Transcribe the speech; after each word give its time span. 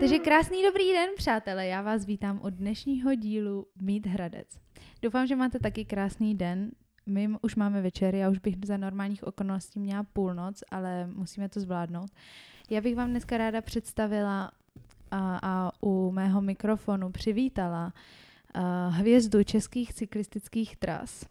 Takže 0.00 0.18
krásný 0.18 0.62
dobrý 0.62 0.92
den, 0.92 1.10
přátelé. 1.16 1.66
Já 1.66 1.82
vás 1.82 2.04
vítám 2.04 2.40
od 2.42 2.54
dnešního 2.54 3.14
dílu 3.14 3.66
Mít 3.82 4.06
Hradec. 4.06 4.48
Doufám, 5.02 5.26
že 5.26 5.36
máte 5.36 5.58
taky 5.58 5.84
krásný 5.84 6.34
den. 6.34 6.70
My 7.06 7.28
už 7.42 7.56
máme 7.56 7.82
večer, 7.82 8.14
já 8.14 8.30
už 8.30 8.38
bych 8.38 8.54
za 8.64 8.76
normálních 8.76 9.24
okolností 9.24 9.80
měla 9.80 10.02
půlnoc, 10.02 10.62
ale 10.70 11.06
musíme 11.06 11.48
to 11.48 11.60
zvládnout. 11.60 12.10
Já 12.70 12.80
bych 12.80 12.96
vám 12.96 13.10
dneska 13.10 13.38
ráda 13.38 13.60
představila 13.60 14.50
a, 15.10 15.38
a 15.42 15.72
u 15.82 16.10
mého 16.10 16.42
mikrofonu 16.42 17.10
přivítala 17.12 17.92
a, 18.54 18.88
hvězdu 18.88 19.42
českých 19.44 19.94
cyklistických 19.94 20.76
tras, 20.76 21.26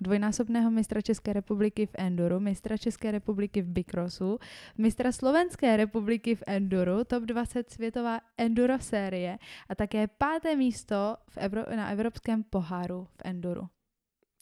dvojnásobného 0.00 0.70
mistra 0.70 1.00
České 1.00 1.32
republiky 1.32 1.86
v 1.86 1.90
Enduru, 1.98 2.40
mistra 2.40 2.76
České 2.76 3.10
republiky 3.10 3.62
v 3.62 3.68
Bikrosu, 3.68 4.38
mistra 4.78 5.12
Slovenské 5.12 5.76
republiky 5.76 6.34
v 6.34 6.42
Enduru, 6.46 7.04
top 7.04 7.22
20 7.24 7.70
světová 7.70 8.20
Enduro 8.38 8.78
série 8.80 9.38
a 9.68 9.74
také 9.74 10.06
páté 10.06 10.56
místo 10.56 11.16
v 11.30 11.36
Evro- 11.36 11.76
na 11.76 11.90
Evropském 11.90 12.42
poháru 12.42 13.04
v 13.16 13.22
Enduru. 13.24 13.62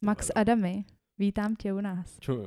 Max 0.03 0.31
Adamy, 0.35 0.85
vítám 1.19 1.57
tě 1.57 1.73
u 1.73 1.81
nás. 1.81 2.19
Čo? 2.21 2.47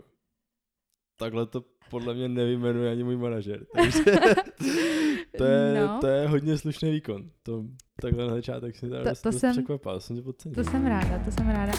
Takhle 1.20 1.46
to 1.46 1.64
podle 1.90 2.14
mě 2.14 2.28
nevyjmenuje 2.30 2.92
ani 2.92 3.04
můj 3.04 3.18
manažer. 3.18 3.66
Takže 3.76 4.04
to, 5.38 5.44
je, 5.44 5.82
No. 5.88 5.98
to 6.02 6.08
je 6.08 6.28
hodně 6.28 6.58
slušný 6.58 6.92
výkon. 6.92 7.30
To 7.44 7.64
takhle 8.02 8.28
na 8.28 8.34
začátek 8.34 8.76
si 8.76 8.90
teda 8.90 9.04
To- 9.04 9.22
to 9.22 9.30
dost 9.32 9.40
jsem- 9.40 9.52
překvapil, 9.52 10.00
jsem 10.00 10.24
podcenil. 10.24 10.64
To 10.64 10.72
jsem 10.72 10.86
ráda, 10.86 11.20
to 11.26 11.32
jsem 11.32 11.50
ráda. 11.50 11.74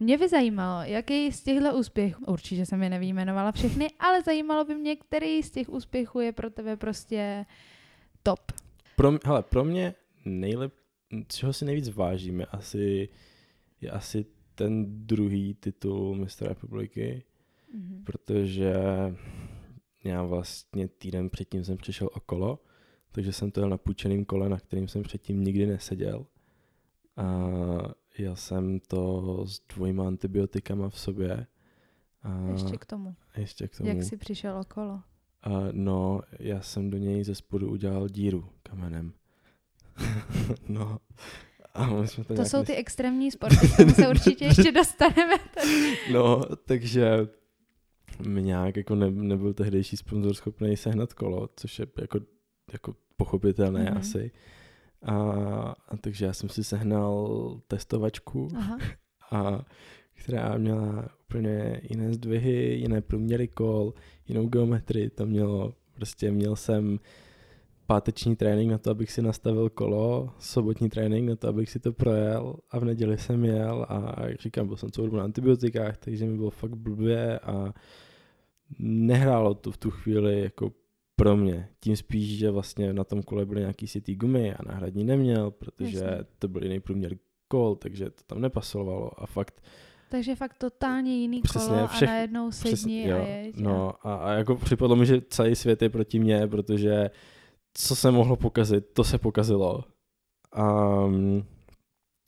Mě 0.00 0.18
by 0.18 0.28
zajímalo, 0.28 0.82
jaký 0.82 1.32
z 1.32 1.42
těchto 1.42 1.78
úspěchů, 1.78 2.24
určitě 2.24 2.66
jsem 2.66 2.82
je 2.82 2.90
nevyjmenovala 2.90 3.52
všechny, 3.52 3.88
ale 3.98 4.22
zajímalo 4.22 4.64
by 4.64 4.74
mě, 4.74 4.96
který 4.96 5.42
z 5.42 5.50
těch 5.50 5.68
úspěchů 5.68 6.20
je 6.20 6.32
pro 6.32 6.50
tebe 6.50 6.76
prostě 6.76 7.46
top. 8.22 8.40
Pro, 8.96 9.12
hele, 9.24 9.42
pro 9.42 9.64
mě 9.64 9.94
nejlep, 10.24 10.74
čeho 11.28 11.52
si 11.52 11.64
nejvíc 11.64 11.88
vážíme, 11.88 12.44
asi, 12.44 13.08
je 13.80 13.90
asi 13.90 14.26
ten 14.54 15.06
druhý 15.06 15.54
titul 15.54 16.14
mistra 16.14 16.48
republiky, 16.48 17.22
Mhm. 17.72 18.02
protože 18.04 18.74
já 20.04 20.22
vlastně 20.22 20.88
týden 20.88 21.30
předtím 21.30 21.64
jsem 21.64 21.76
přišel 21.76 22.08
okolo, 22.12 22.58
takže 23.12 23.32
jsem 23.32 23.50
to 23.50 23.60
jel 23.60 23.68
na 23.68 23.76
půjčeným 23.78 24.24
kole, 24.24 24.48
na 24.48 24.58
kterým 24.58 24.88
jsem 24.88 25.02
předtím 25.02 25.44
nikdy 25.44 25.66
neseděl. 25.66 26.26
A 27.16 27.24
jel 28.18 28.36
jsem 28.36 28.80
to 28.80 29.44
s 29.46 29.60
dvojma 29.74 30.06
antibiotikama 30.06 30.88
v 30.90 30.98
sobě. 30.98 31.46
A 32.22 32.46
Ještě 32.52 32.76
k 32.76 32.84
tomu. 32.86 33.14
ještě 33.36 33.68
k 33.68 33.76
tomu. 33.76 33.88
Jak 33.88 34.02
jsi 34.02 34.16
přišel 34.16 34.58
okolo? 34.60 35.00
A 35.42 35.50
no, 35.72 36.20
já 36.38 36.60
jsem 36.60 36.90
do 36.90 36.98
něj 36.98 37.24
ze 37.24 37.34
spodu 37.34 37.70
udělal 37.70 38.08
díru 38.08 38.48
kamenem. 38.62 39.12
no. 40.68 40.98
A 41.74 41.86
my 41.86 42.08
jsme 42.08 42.24
to, 42.24 42.34
To 42.34 42.44
jsou 42.44 42.64
ty 42.64 42.74
extrémní 42.74 43.30
sporty, 43.30 43.68
k 43.68 43.76
tomu 43.76 43.90
se 43.94 44.08
určitě 44.08 44.44
ještě 44.44 44.72
dostaneme. 44.80 45.34
No, 46.12 46.40
takže 46.66 47.28
mi 48.26 48.42
nějak 48.42 48.76
jako 48.76 48.94
ne, 48.94 49.10
nebyl 49.10 49.54
tehdejší 49.54 49.96
sponzor 49.96 50.34
schopný 50.34 50.76
sehnat 50.76 51.12
kolo, 51.12 51.48
což 51.56 51.78
je 51.78 51.86
jako, 52.00 52.20
jako 52.72 52.96
pochopitelné 53.16 53.80
Mhm. 53.84 53.94
mm-hmm. 53.94 53.98
asi. 53.98 54.30
A, 55.02 55.14
a 55.88 55.96
takže 56.00 56.26
já 56.26 56.32
jsem 56.32 56.48
si 56.48 56.64
sehnal 56.64 57.60
testovačku, 57.68 58.48
Aha. 58.56 58.78
a, 59.30 59.64
která 60.14 60.58
měla 60.58 61.08
úplně 61.26 61.80
jiné 61.90 62.12
zdvihy, 62.12 62.74
jiné 62.74 63.00
průměry 63.00 63.48
kol, 63.48 63.94
jinou 64.28 64.46
geometrii 64.46 65.10
to 65.10 65.26
mělo. 65.26 65.74
Prostě 65.94 66.30
měl 66.30 66.56
jsem 66.56 66.98
páteční 67.86 68.36
trénink 68.36 68.70
na 68.70 68.78
to, 68.78 68.90
abych 68.90 69.12
si 69.12 69.22
nastavil 69.22 69.70
kolo, 69.70 70.30
sobotní 70.38 70.88
trénink 70.88 71.28
na 71.28 71.36
to, 71.36 71.48
abych 71.48 71.70
si 71.70 71.78
to 71.78 71.92
projel 71.92 72.56
a 72.70 72.78
v 72.78 72.84
neděli 72.84 73.18
jsem 73.18 73.44
jel 73.44 73.86
a 73.88 74.26
jak 74.26 74.40
říkám, 74.40 74.66
byl 74.66 74.76
jsem 74.76 74.90
celou 74.90 75.06
dobu 75.06 75.16
na 75.16 75.24
antibiotikách, 75.24 75.96
takže 75.96 76.26
mi 76.26 76.36
bylo 76.36 76.50
fakt 76.50 76.74
blbě 76.74 77.38
a 77.38 77.74
nehrálo 78.78 79.54
to 79.54 79.70
v 79.70 79.76
tu 79.76 79.90
chvíli 79.90 80.40
jako 80.40 80.72
pro 81.16 81.36
mě. 81.36 81.68
Tím 81.80 81.96
spíš, 81.96 82.38
že 82.38 82.50
vlastně 82.50 82.92
na 82.92 83.04
tom 83.04 83.22
kole 83.22 83.46
byly 83.46 83.60
nějaký 83.60 83.86
sitý 83.86 84.14
gumy 84.14 84.54
a 84.54 84.58
náhradní 84.66 85.04
neměl, 85.04 85.50
protože 85.50 85.98
Jasně. 85.98 86.24
to 86.38 86.48
byl 86.48 86.62
jiný 86.62 86.80
průměr 86.80 87.16
kol, 87.48 87.76
takže 87.76 88.04
to 88.10 88.22
tam 88.26 88.40
nepasovalo 88.40 89.22
a 89.22 89.26
fakt 89.26 89.62
Takže 90.10 90.34
fakt 90.36 90.54
totálně 90.58 91.16
jiný 91.16 91.40
Přesně, 91.42 91.68
kolo 91.74 91.86
všech- 91.88 92.08
a 92.08 92.12
najednou 92.12 92.52
sedni 92.52 93.12
a 93.12 93.16
jeď. 93.26 93.56
a- 93.56 93.60
No 93.62 94.06
a, 94.06 94.14
a 94.14 94.32
jako 94.32 94.56
připadlo 94.56 94.96
mi, 94.96 95.06
že 95.06 95.20
celý 95.30 95.54
svět 95.56 95.82
je 95.82 95.88
proti 95.88 96.18
mně, 96.18 96.46
protože 96.46 97.10
co 97.74 97.96
se 97.96 98.10
mohlo 98.10 98.36
pokazit, 98.36 98.86
to 98.92 99.04
se 99.04 99.18
pokazilo. 99.18 99.84
A, 100.52 100.64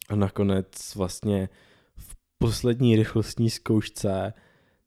a 0.09 0.15
nakonec 0.15 0.95
vlastně 0.95 1.49
v 1.97 2.17
poslední 2.39 2.97
rychlostní 2.97 3.51
zkoušce 3.51 4.33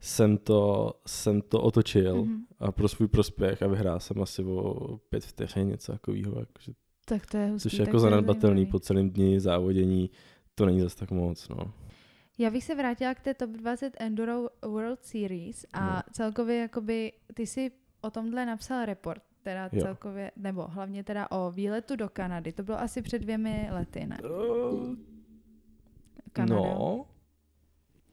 jsem 0.01 0.37
to, 0.37 0.93
jsem 1.07 1.41
to 1.41 1.61
otočil 1.61 2.25
Mhm. 2.25 2.45
a 2.59 2.71
pro 2.71 2.87
svůj 2.87 3.07
prospěch 3.07 3.63
a 3.63 3.67
vyhrál 3.67 3.99
jsem 3.99 4.21
asi 4.21 4.43
o 4.43 4.97
pět 5.09 5.23
vteřin, 5.25 5.67
něco 5.67 5.91
takového, 5.91 6.39
jakože, 6.39 6.71
Tak 7.05 7.25
to 7.25 7.37
je 7.37 7.47
hustý. 7.51 7.69
což 7.69 7.79
je 7.79 7.85
jako 7.85 7.99
zanedbatelný 7.99 8.65
po 8.65 8.79
celém 8.79 9.09
dni 9.09 9.39
závodění, 9.39 10.09
to 10.55 10.65
není 10.65 10.81
zase 10.81 10.97
tak 10.97 11.11
moc, 11.11 11.49
no. 11.49 11.73
Já 12.37 12.49
bych 12.49 12.63
se 12.63 12.75
vrátila 12.75 13.13
k 13.15 13.19
té 13.19 13.33
Top 13.33 13.49
20 13.49 13.93
Enduro 13.99 14.47
World 14.65 15.03
Series 15.05 15.65
a 15.73 15.95
No. 15.95 16.01
celkově 16.11 16.57
jakoby 16.57 17.11
ty 17.33 17.47
si 17.47 17.71
o 18.01 18.09
tomhle 18.11 18.45
napsal 18.45 18.85
report, 18.85 19.21
teda 19.43 19.69
Jo. 19.71 19.81
celkově, 19.81 20.31
nebo 20.35 20.61
hlavně 20.67 21.03
teda 21.03 21.31
o 21.31 21.51
výletu 21.51 21.95
do 21.95 22.09
Kanady. 22.09 22.51
To 22.51 22.63
bylo 22.63 22.79
asi 22.79 23.01
před 23.01 23.19
dvěmi 23.19 23.67
lety, 23.71 24.05
ne? 24.05 24.17
Uh, 24.23 24.95
Kanada. 26.33 26.55
no, 26.61 27.05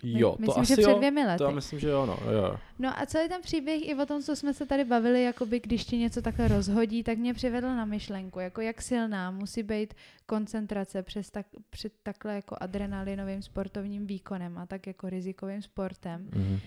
My- 0.02 0.20
jo, 0.20 0.30
to 0.32 0.38
myslím, 0.40 0.62
asi 0.62 0.74
že 0.76 0.82
před 0.82 0.96
dvěmi 0.96 1.24
lety. 1.26 1.38
To 1.38 1.44
já 1.44 1.50
myslím, 1.50 1.78
že 1.80 1.88
jo, 1.88 2.06
no, 2.06 2.18
jo. 2.32 2.56
No 2.78 3.00
a 3.00 3.06
celý 3.06 3.28
ten 3.28 3.42
příběh 3.42 3.88
i 3.88 3.94
o 3.94 4.06
tom, 4.06 4.22
co 4.22 4.36
jsme 4.36 4.54
se 4.54 4.66
tady 4.66 4.84
bavili, 4.84 5.22
jakoby 5.22 5.60
když 5.60 5.84
ti 5.84 5.96
něco 5.96 6.22
takhle 6.22 6.48
rozhodí, 6.48 7.02
tak 7.02 7.18
mě 7.18 7.34
přivedl 7.34 7.66
na 7.66 7.84
myšlenku, 7.84 8.40
jako 8.40 8.60
jak 8.60 8.82
silná 8.82 9.30
musí 9.30 9.62
být 9.62 9.94
koncentrace 10.26 11.02
přes 11.02 11.30
tak, 11.30 11.46
před 11.70 11.92
takhle 12.02 12.34
jako 12.34 12.56
adrenalinovým 12.60 13.42
sportovním 13.42 14.06
výkonem 14.06 14.58
a 14.58 14.66
tak 14.66 14.86
jako 14.86 15.08
rizikovým 15.08 15.62
sportem. 15.62 16.28
Mhm. 16.34 16.58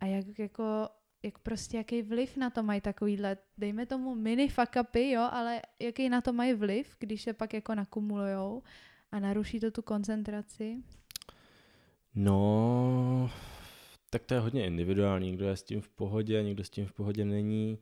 A 0.00 0.06
jak 0.06 0.38
jako 0.38 0.88
jak 1.22 1.38
prostě 1.38 1.76
jaký 1.76 2.02
vliv 2.02 2.36
na 2.36 2.50
to 2.50 2.62
mají 2.62 2.80
takovýhle, 2.80 3.36
dejme 3.58 3.86
tomu 3.86 4.14
mini 4.14 4.48
fuck 4.48 4.76
upy, 4.80 5.10
jo, 5.10 5.28
ale 5.32 5.62
jaký 5.80 6.08
na 6.08 6.20
to 6.20 6.32
mají 6.32 6.54
vliv, 6.54 6.96
když 6.98 7.22
se 7.22 7.32
pak 7.32 7.54
jako 7.54 7.74
nakumulujou 7.74 8.62
a 9.12 9.20
naruší 9.20 9.60
to 9.60 9.70
tu 9.70 9.82
koncentraci. 9.82 10.76
No, 12.14 13.30
tak 14.10 14.22
to 14.24 14.34
je 14.34 14.40
hodně 14.40 14.66
individuální. 14.66 15.26
Někdo 15.26 15.46
je 15.46 15.56
s 15.56 15.62
tím 15.62 15.80
v 15.80 15.88
pohodě, 15.88 16.42
někdo 16.42 16.64
s 16.64 16.70
tím 16.70 16.86
v 16.86 16.92
pohodě 16.92 17.24
není. 17.24 17.78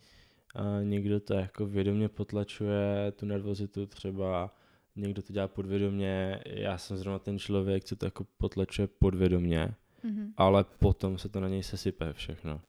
A 0.54 0.62
někdo 0.82 1.20
to 1.20 1.34
jako 1.34 1.66
vědomě 1.66 2.08
potlačuje, 2.08 3.12
tu 3.16 3.26
nervozitu 3.26 3.86
třeba. 3.86 4.54
Někdo 4.96 5.22
to 5.22 5.32
dělá 5.32 5.48
podvědomě. 5.48 6.40
Já 6.46 6.78
jsem 6.78 6.96
zrovna 6.96 7.18
ten 7.18 7.38
člověk, 7.38 7.84
co 7.84 7.96
to 7.96 8.04
jako 8.04 8.26
potlačuje 8.38 8.88
podvědomě. 8.98 9.74
Mhm. 10.02 10.32
Ale 10.36 10.64
potom 10.64 11.18
se 11.18 11.28
to 11.28 11.40
na 11.40 11.48
něj 11.48 11.62
sesype 11.62 12.12
všechno. 12.12 12.60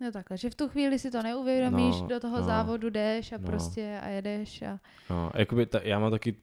No 0.00 0.12
takhle, 0.12 0.36
že 0.36 0.50
v 0.50 0.54
tu 0.54 0.68
chvíli 0.68 0.98
si 0.98 1.10
to 1.10 1.22
neuvědomíš, 1.22 2.00
No, 2.00 2.06
do 2.06 2.20
toho 2.20 2.36
no, 2.36 2.44
závodu 2.44 2.90
jdeš 2.90 3.32
a 3.32 3.38
no. 3.38 3.46
prostě 3.46 4.00
a 4.02 4.08
jedeš 4.08 4.62
a 4.62 4.80
No, 5.10 5.30
jakoby 5.34 5.66
ta, 5.66 5.80
já 5.82 5.98
mám 5.98 6.10
taky 6.10 6.36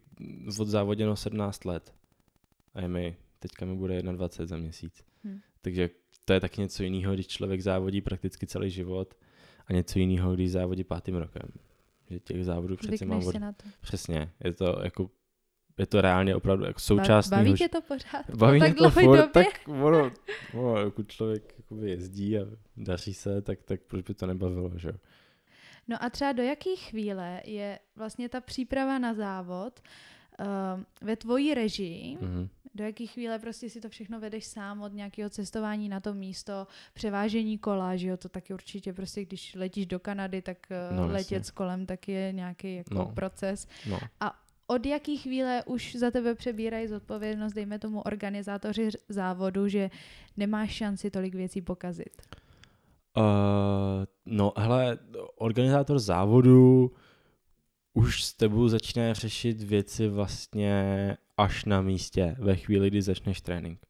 od 0.60 0.68
závoděno 0.68 1.16
17 1.16 1.66
let. 1.66 1.94
A 2.74 2.81
je 2.81 2.88
mi, 2.88 3.16
teďka 3.44 3.66
mi 3.66 3.75
bude 3.75 4.01
21 4.01 4.48
za 4.48 4.57
měsíc. 4.57 5.04
Hm. 5.24 5.40
Takže 5.62 5.90
to 6.25 6.34
je 6.34 6.40
taky 6.40 6.62
něco 6.62 6.84
jiného, 6.84 7.13
když 7.13 7.28
člověk 7.28 7.62
závodí 7.62 8.01
prakticky 8.01 8.48
celý 8.48 8.69
život 8.69 9.13
a 9.68 9.74
něco 9.74 10.00
jiného, 10.00 10.34
když 10.34 10.51
závodí 10.51 10.84
pátým 10.84 11.16
rokem. 11.16 11.50
Že 12.10 12.19
těch 12.19 12.45
závodů 12.45 12.75
přeci 12.75 13.06
mám 13.06 13.28
od... 13.28 13.36
na 13.36 13.51
to. 13.51 13.66
Přesně, 13.81 14.31
je 14.44 14.54
to 14.54 14.80
jako 14.84 15.10
je 15.78 15.86
to 15.86 16.01
reálně 16.01 16.36
opravdu 16.36 16.66
jako 16.66 16.80
součást 16.80 17.30
Baví 17.30 17.44
mýho 17.44 17.57
tě 17.57 17.69
to 17.69 17.81
pořád? 17.81 18.30
Baví 18.36 18.60
mě 18.60 18.68
tak 18.68 18.78
to 18.78 18.90
furt, 18.90 19.18
době? 19.18 19.30
tak 19.34 19.48
ono, 19.68 20.12
ono, 20.54 20.84
pokud 20.84 21.07
člověk 21.07 21.54
jakoby 21.57 21.90
jezdí 21.90 22.38
a 22.38 22.42
daří 22.78 23.13
se, 23.13 23.42
tak, 23.42 23.63
tak 23.63 23.81
proč 23.81 24.06
by 24.06 24.13
to 24.13 24.25
nebavilo, 24.25 24.72
že 24.75 24.88
jo? 24.88 24.95
No 25.88 26.04
a 26.04 26.10
třeba 26.10 26.31
do 26.31 26.44
jaké 26.44 26.75
chvíle 26.75 27.42
je 27.45 27.80
vlastně 27.95 28.30
ta 28.30 28.42
příprava 28.42 29.00
na 29.00 29.13
závod 29.13 29.81
uh, 30.40 30.45
ve 31.01 31.16
tvojí 31.16 31.54
režii, 31.54 32.18
Mhm. 32.22 32.50
Do 32.75 32.84
jaké 32.84 33.06
chvíle 33.06 33.40
prostě 33.40 33.70
si 33.70 33.81
to 33.81 33.90
všechno 33.90 34.20
vedeš 34.20 34.46
sám 34.46 34.81
od 34.81 34.94
nějakého 34.94 35.30
cestování 35.30 35.90
na 35.90 36.00
to 36.00 36.14
místo, 36.14 36.68
převážení 36.94 37.58
kola, 37.58 37.96
že 37.96 38.08
jo, 38.08 38.18
to 38.18 38.30
taky 38.30 38.54
určitě 38.54 38.94
prostě, 38.94 39.25
když 39.25 39.56
letíš 39.56 39.86
do 39.86 40.00
Kanady, 40.00 40.42
tak 40.42 40.58
uh, 40.72 40.96
No, 40.98 41.02
jasně. 41.04 41.14
letět 41.14 41.46
s 41.46 41.52
kolem 41.52 41.86
taky 41.86 42.12
je 42.12 42.31
nějaký 42.34 42.75
jako 42.75 42.94
No. 42.94 43.06
proces. 43.16 43.68
No. 43.90 44.00
Od 44.68 44.86
jaký 44.86 45.18
chvíle 45.18 45.64
už 45.66 45.96
za 45.96 46.12
tebe 46.12 46.36
přebírají 46.36 46.88
zodpovědnost, 46.88 47.54
dejme 47.54 47.80
tomu 47.80 48.02
organizátoři 48.02 48.90
závodu, 49.10 49.68
že 49.68 49.90
nemáš 50.38 50.72
šanci 50.72 51.12
tolik 51.12 51.36
věcí 51.36 51.62
pokazit? 51.62 52.22
Uh, 53.18 53.24
no, 54.26 54.54
hele, 54.58 54.98
organizátor 55.36 56.00
závodu 56.00 56.92
už 57.94 58.24
s 58.24 58.34
tebou 58.34 58.68
začne 58.68 59.14
řešit 59.14 59.62
věci 59.62 60.08
vlastně 60.08 61.18
až 61.38 61.65
na 61.65 61.81
místě, 61.81 62.35
ve 62.39 62.56
chvíli, 62.56 62.89
kdy 62.89 63.01
začneš 63.01 63.41
trénink. 63.41 63.85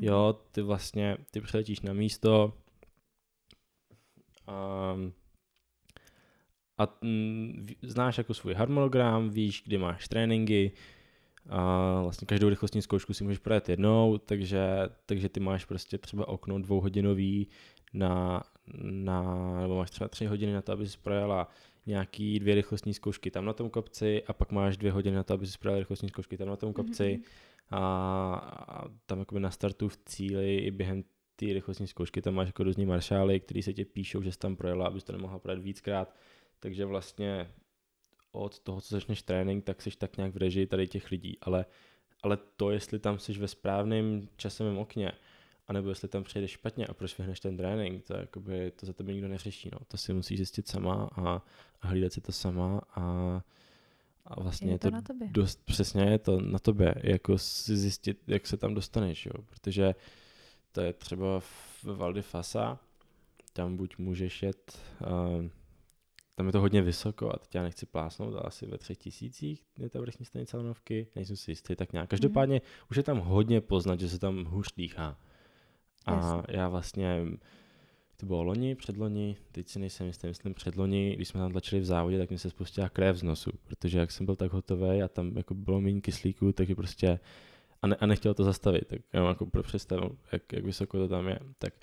Jo, 0.00 0.34
Mhm. 0.38 0.48
ty 0.52 0.62
vlastně, 0.62 1.16
ty 1.30 1.40
přiletíš 1.40 1.80
na 1.80 1.92
místo 1.92 2.52
um, 4.48 5.12
a 6.78 6.98
mm, 7.02 7.62
ví- 7.66 7.76
znáš 7.82 8.18
jako 8.18 8.34
svůj 8.34 8.54
harmonogram, 8.54 9.30
víš, 9.30 9.62
kdy 9.66 9.78
máš 9.78 10.08
tréninky, 10.08 10.72
a 11.48 12.00
vlastně 12.02 12.26
každou 12.26 12.48
rychlostní 12.48 12.82
zkoušku 12.82 13.14
si 13.14 13.24
můžeš 13.24 13.38
projet 13.38 13.68
jednou, 13.68 14.18
takže, 14.18 14.66
takže 15.06 15.28
ty 15.28 15.40
máš 15.40 15.64
prostě 15.64 15.98
třeba 15.98 16.28
okno 16.28 16.58
dvouhodinový 16.58 17.48
na, 17.94 18.42
na, 18.82 19.22
nebo 19.60 19.76
máš 19.76 19.90
třeba 19.90 20.08
tři 20.08 20.26
hodiny 20.26 20.52
na 20.52 20.62
to, 20.62 20.72
aby 20.72 20.88
si 20.88 20.98
projela 20.98 21.48
nějaký 21.86 22.38
dvě 22.38 22.54
rychlostní 22.54 22.94
zkoušky 22.94 23.30
tam 23.30 23.44
na 23.44 23.52
tom 23.52 23.70
kopci 23.70 24.22
a 24.26 24.32
pak 24.32 24.52
máš 24.52 24.76
dvě 24.76 24.92
hodiny 24.92 25.16
na 25.16 25.22
to, 25.22 25.34
aby 25.34 25.46
si 25.46 25.58
projela 25.58 25.78
rychlostní 25.78 26.08
zkoušky 26.08 26.36
tam 26.36 26.48
na 26.48 26.56
tom 26.56 26.72
kopci 26.72 27.12
Mhm. 27.12 27.24
a, 27.70 28.34
a 28.68 28.88
tam 29.06 29.18
jakoby 29.18 29.40
na 29.40 29.50
startu 29.50 29.88
v 29.88 29.96
cíli 29.96 30.56
i 30.56 30.70
během 30.70 31.04
té 31.36 31.46
rychlostní 31.46 31.86
zkoušky 31.86 32.22
tam 32.22 32.34
máš 32.34 32.48
jako 32.48 32.62
různý 32.62 32.86
maršály, 32.86 33.40
který 33.40 33.62
se 33.62 33.72
ti 33.72 33.84
píšou, 33.84 34.22
že 34.22 34.32
jsi 34.32 34.38
tam 34.38 34.56
projela, 34.56 34.86
abys 34.86 35.04
to 35.04 35.12
nemohla 35.12 35.38
projet 35.38 35.60
víckrát, 35.60 36.14
takže 36.60 36.84
vlastně 36.84 37.50
od 38.32 38.58
toho, 38.58 38.80
co 38.80 38.94
začneš 38.94 39.22
trénink, 39.22 39.64
tak 39.64 39.82
jsi 39.82 39.90
tak 39.90 40.16
nějak 40.16 40.34
v 40.34 40.36
režii 40.36 40.66
tady 40.66 40.86
těch 40.86 41.10
lidí, 41.10 41.38
ale, 41.40 41.66
ale 42.22 42.38
to, 42.56 42.70
jestli 42.70 42.98
tam 42.98 43.18
jsi 43.18 43.32
ve 43.32 43.48
správném 43.48 44.28
časovém 44.36 44.78
okně, 44.78 45.12
anebo 45.68 45.88
jestli 45.88 46.08
tam 46.08 46.24
přejdeš 46.24 46.50
špatně 46.50 46.86
a 46.86 46.94
proč 46.94 47.18
vyhneš 47.18 47.40
ten 47.40 47.56
trénink, 47.56 48.04
to, 48.04 48.14
jakoby, 48.14 48.70
to 48.70 48.86
za 48.86 48.92
tebe 48.92 49.12
nikdo 49.12 49.28
neřeší, 49.28 49.70
no. 49.72 49.78
to 49.88 49.96
si 49.96 50.12
musíš 50.12 50.38
zjistit 50.38 50.68
sama 50.68 51.08
a, 51.16 51.42
a 51.82 51.86
hlídat 51.88 52.12
si 52.12 52.20
to 52.20 52.32
sama 52.32 52.80
a, 52.96 53.02
a 54.24 54.40
vlastně 54.40 54.68
Je 54.70 54.74
je 54.74 54.78
to 54.78 54.88
to, 54.88 54.90
na 54.90 55.02
tobě. 55.02 55.28
dost 55.30 55.64
přesně 55.64 56.02
je 56.02 56.18
to 56.18 56.40
na 56.40 56.58
tobě, 56.58 56.94
jako 57.02 57.38
si 57.38 57.76
zjistit, 57.76 58.22
jak 58.26 58.46
se 58.46 58.56
tam 58.56 58.74
dostaneš, 58.74 59.26
jo, 59.26 59.32
protože 59.44 59.94
to 60.72 60.80
je 60.80 60.92
třeba 60.92 61.40
v 61.40 61.84
Val 61.84 62.12
di 62.12 62.22
Fasa, 62.22 62.78
tam 63.52 63.76
buď 63.76 63.98
můžeš 63.98 64.42
jet, 64.42 64.78
um, 65.38 65.50
tam 66.34 66.46
je 66.46 66.52
to 66.52 66.60
hodně 66.60 66.82
vysoko 66.82 67.34
a 67.34 67.38
teď 67.38 67.54
já 67.54 67.62
nechci 67.62 67.86
plásnout, 67.86 68.34
ale 68.34 68.42
asi 68.42 68.66
ve 68.66 68.78
třech 68.78 68.98
tisících 68.98 69.62
je 69.78 69.88
ta 69.90 70.00
vrchní 70.00 70.26
stanice 70.26 70.56
lanovky, 70.56 71.06
nejsem 71.14 71.36
si 71.36 71.50
jistý, 71.50 71.76
tak 71.76 71.92
nějak. 71.92 72.10
Každopádně 72.10 72.60
už 72.90 72.96
je 72.96 73.02
tam 73.02 73.18
hodně 73.18 73.60
poznat, 73.60 74.00
že 74.00 74.08
se 74.08 74.18
tam 74.18 74.44
hůř 74.44 74.72
dýchá. 74.76 75.18
A 76.06 76.14
Jasně. 76.14 76.42
já 76.48 76.68
vlastně, 76.68 77.26
to 78.16 78.26
bylo 78.26 78.42
loni, 78.42 78.74
předloni, 78.74 79.36
teď 79.52 79.68
si 79.68 79.78
nejsem 79.78 80.06
jistý, 80.06 80.26
myslím 80.26 80.54
předloni, 80.54 81.16
když 81.16 81.28
jsme 81.28 81.40
tam 81.40 81.52
tlačili 81.52 81.80
v 81.80 81.84
závodě, 81.84 82.18
tak 82.18 82.30
mi 82.30 82.38
se 82.38 82.50
spustila 82.50 82.88
krev 82.88 83.16
z 83.16 83.22
nosu, 83.22 83.50
protože 83.64 83.98
jak 83.98 84.10
jsem 84.10 84.26
byl 84.26 84.36
tak 84.36 84.52
hotový 84.52 85.02
a 85.02 85.08
tam 85.08 85.36
jako 85.36 85.54
bylo 85.54 85.80
méně 85.80 86.00
kyslíku, 86.00 86.52
takže 86.52 86.74
prostě 86.74 87.20
a, 87.82 87.86
ne, 87.86 87.96
a 87.96 88.06
nechtěl 88.06 88.34
to 88.34 88.44
zastavit, 88.44 88.86
tak 88.86 89.00
jenom 89.12 89.28
jako 89.28 89.46
pro 89.46 89.62
představu, 89.62 90.18
jak, 90.32 90.52
jak 90.52 90.64
vysoko 90.64 90.98
to 90.98 91.08
tam 91.08 91.28
je, 91.28 91.38
tak, 91.58 91.74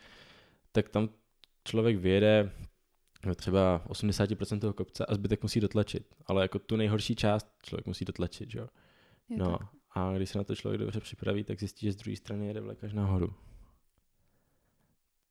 tak 0.72 0.90
tam 0.90 1.10
člověk 1.64 1.98
vyjede 1.98 2.52
no 3.25 3.36
třeba 3.36 3.81
80% 3.88 4.60
toho 4.60 4.74
kopce 4.74 5.06
a 5.06 5.14
zbytek 5.14 5.44
musí 5.44 5.60
dotlačit, 5.60 6.16
ale 6.25 6.42
jako 6.42 6.60
tu 6.60 6.75
nejhorší 6.75 7.16
část 7.16 7.48
člověk 7.64 7.86
musí 7.86 8.06
dotlačit, 8.06 8.56
jo. 8.56 8.68
Je 9.30 9.38
No 9.38 9.58
tak. 9.58 9.68
a 9.92 10.14
když 10.16 10.30
se 10.30 10.38
na 10.38 10.44
to 10.44 10.56
člověk 10.56 10.81
dobře 10.81 11.00
připraví, 11.00 11.44
tak 11.44 11.60
zjistí, 11.60 11.86
že 11.86 11.92
z 11.92 11.96
druhé 11.96 12.16
strany 12.16 12.48
jede 12.48 12.62
vlek 12.62 12.84
až 12.84 12.94
nahoru. 12.94 13.34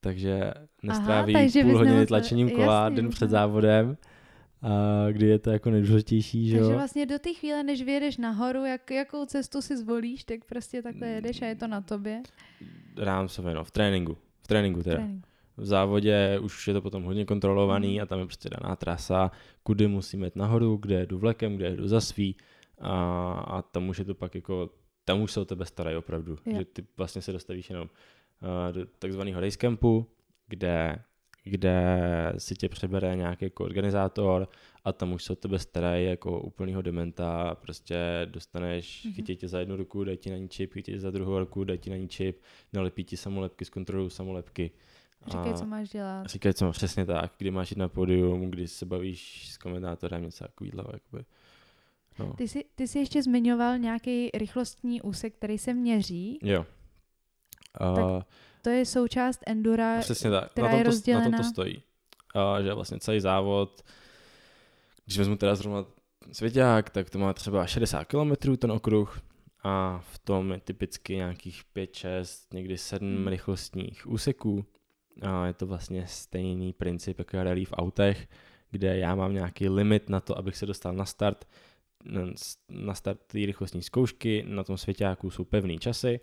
Takže 0.05 0.55
nestráví 0.83 1.33
takže 1.33 1.63
půl 1.63 1.79
hodiny 1.79 2.07
tlačením 2.07 2.51
kola 2.51 2.85
jasně, 2.85 2.97
den 2.97 3.11
před 3.11 3.31
závodem, 3.31 3.97
a 4.63 4.69
kdy 5.13 5.27
je 5.27 5.39
to 5.39 5.51
jako 5.51 5.71
nejdůležitější, 5.71 6.49
že 6.49 6.57
Takže 6.57 6.71
jo. 6.73 6.77
vlastně 6.79 7.07
do 7.07 7.19
té 7.19 7.33
chvíle, 7.33 7.63
než 7.63 7.83
vyjedeš 7.83 8.17
nahoru, 8.17 8.65
jak, 8.65 8.91
jakou 8.91 9.27
cestu 9.27 9.63
si 9.63 9.77
zvolíš, 9.77 10.25
tak 10.25 10.45
prostě 10.45 10.83
takhle 10.83 11.09
jedeš 11.09 11.43
a 11.43 11.47
je 11.47 11.55
to 11.55 11.67
na 11.67 11.81
tobě. 11.81 12.23
Rámcově, 12.99 13.55
no, 13.55 13.65
v 13.65 13.71
tréninku. 13.71 14.17
V 14.43 14.47
tréninku 14.47 14.83
teda. 14.83 14.97
Trénink. 14.97 15.27
V 15.57 15.65
závodě 15.67 16.39
už 16.43 16.69
je 16.69 16.75
to 16.75 16.83
potom 16.83 17.03
hodně 17.03 17.25
kontrolovaný 17.25 17.95
Mhm. 17.95 18.03
a 18.03 18.07
tam 18.07 18.19
je 18.19 18.27
prostě 18.27 18.49
daná 18.61 18.77
trasa, 18.77 19.31
kudy 19.63 19.89
musím 19.89 20.25
jít 20.25 20.37
nahoru, 20.37 20.77
kde 20.77 20.95
jedu 20.95 21.19
vlekem, 21.19 21.57
kde 21.57 21.67
jedu 21.67 21.89
za 21.89 22.01
svý 22.01 22.37
a, 22.81 23.33
a 23.33 23.63
tam 23.63 23.89
už 23.89 23.99
je 23.99 24.05
to 24.05 24.15
pak 24.15 24.35
jako, 24.35 24.71
tam 25.05 25.21
už 25.21 25.33
se 25.33 25.41
o 25.41 25.45
tebe 25.45 25.67
starají 25.67 25.97
opravdu, 25.97 26.37
Jo. 26.47 26.59
že 26.59 26.65
ty 26.65 26.85
vlastně 26.97 27.23
se 27.23 27.33
dostavíš 27.33 27.71
jenom 27.71 27.89
do 28.73 28.87
takzvaného 28.99 29.41
race 29.41 29.57
campu, 29.57 30.07
kde, 30.49 30.99
kde 31.45 31.87
si 32.39 32.55
tě 32.55 32.69
přebere 32.69 33.17
nějaký 33.17 33.45
jako 33.45 33.65
organizátor 33.65 34.49
a 34.85 34.93
tam 34.93 35.13
už 35.13 35.25
se 35.25 35.33
o 35.33 35.37
tebe 35.37 35.59
starají 35.59 36.07
jako 36.07 36.41
úplnýho 36.41 36.83
dementa, 36.83 37.55
prostě 37.55 37.97
dostaneš, 38.25 39.05
Mhm. 39.05 39.13
mm-hmm. 39.13 39.17
chytí 39.17 39.37
tě 39.37 39.49
za 39.49 39.59
jednu 39.59 39.77
ruku, 39.77 40.05
dají 40.05 40.19
ti 40.19 40.31
na 40.31 40.37
ní 40.37 40.49
čip, 40.49 40.73
chytí 40.73 40.93
tě 40.93 41.01
za 41.01 41.11
druhou 41.11 41.39
ruku, 41.39 41.65
dají 41.65 41.79
ti 41.79 41.91
na 41.91 41.97
ní 41.97 42.09
čip, 42.09 42.41
nalepí 42.73 43.05
ti 43.05 43.17
samolepky, 43.17 43.65
zkontrolují 43.65 44.11
samolepky. 44.11 44.71
Říkej, 45.27 45.53
A- 45.53 45.55
co 45.55 45.67
máš 45.67 45.89
dělat. 45.91 46.27
Říkají, 46.27 46.55
co 46.55 46.71
přesně 46.71 47.07
tak, 47.07 47.33
kdy 47.39 47.51
máš 47.51 47.71
jít 47.71 47.79
na 47.79 47.89
pódium, 47.89 48.51
kdy 48.51 48.69
se 48.69 48.87
bavíš 48.87 49.49
s 49.53 49.57
komentátorem, 49.59 50.23
něco 50.23 50.45
takového. 50.45 50.91
Jakoby. 50.93 51.25
No. 52.19 52.33
Ty 52.33 52.49
jsi, 52.49 52.65
ty 52.75 52.89
jsi 52.89 52.99
ještě 52.99 53.23
zmiňoval 53.23 53.79
nějaký 53.79 54.31
rychlostní 54.35 55.03
úsek, 55.03 55.35
který 55.35 55.59
se 55.59 55.75
měří. 55.75 56.39
Jo. 56.43 56.67
Uh, 57.81 58.23
To 58.63 58.71
je 58.71 58.87
součást 58.87 59.41
Endura, 59.47 60.01
přesně 60.01 60.31
tak, 60.31 60.51
která 60.51 60.69
na 60.69 60.73
je 60.73 60.77
tom, 60.77 60.85
to, 60.85 60.89
na 60.89 60.91
rozdělená. 60.93 61.25
tom 61.25 61.37
to 61.37 61.45
stojí. 61.45 61.83
Uh, 62.57 62.65
že 62.65 62.75
vlastně 62.75 62.99
celý 62.99 63.21
závod, 63.21 63.83
když 65.05 65.19
vezmu 65.19 65.37
teda 65.37 65.55
zrovna 65.55 65.85
svěťák, 66.33 66.91
tak 66.91 67.11
to 67.11 67.19
má 67.19 67.33
třeba 67.33 67.67
60 67.67 68.05
km 68.05 68.57
ten 68.57 68.73
okruh 68.73 69.21
a 69.65 70.01
v 70.13 70.19
tom 70.19 70.53
je 70.53 70.61
typicky 70.61 71.17
nějakých 71.17 71.63
5, 71.73 71.95
6, 71.95 72.55
někdy 72.55 72.79
7 72.79 73.17
Hmm. 73.17 73.29
rychlostních 73.29 74.07
úseků. 74.11 74.65
A 75.23 75.47
je 75.47 75.53
to 75.53 75.67
vlastně 75.67 76.07
stejný 76.07 76.73
princip 76.73 77.19
jako 77.19 77.37
je 77.37 77.45
rally 77.45 77.65
v 77.65 77.73
autech, 77.73 78.29
kde 78.71 78.99
já 78.99 79.15
mám 79.15 79.33
nějaký 79.35 79.69
limit 79.69 80.09
na 80.09 80.21
to, 80.21 80.39
abych 80.39 80.57
se 80.57 80.67
dostal 80.67 80.93
na 80.93 81.05
start. 81.05 81.45
Na 82.69 82.95
start 82.95 83.21
té 83.27 83.39
rychlostní 83.39 83.83
zkoušky, 83.83 84.45
na 84.49 84.65
tom 84.65 84.77
svěťáku 84.79 85.31
jsou 85.31 85.45
pevný 85.45 85.79
časy 85.79 86.21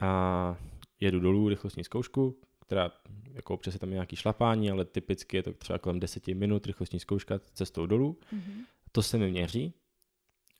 a 0.00 0.56
jedu 1.00 1.20
dolů 1.20 1.48
rychlostní 1.48 1.84
zkoušku, 1.84 2.36
která 2.60 2.90
jako 3.32 3.54
občas 3.54 3.74
je 3.74 3.80
tam 3.80 3.90
nějaký 3.90 4.16
šlapání, 4.16 4.70
ale 4.70 4.84
typicky 4.84 5.36
je 5.36 5.42
to 5.42 5.52
třeba 5.52 5.78
kolem 5.78 6.00
10 6.00 6.26
minut 6.28 6.66
rychlostní 6.66 7.00
zkouška 7.00 7.38
cestou 7.52 7.86
dolů. 7.86 8.18
Mhm. 8.32 8.62
To 8.92 9.02
se 9.02 9.18
mi 9.18 9.30
měří 9.30 9.74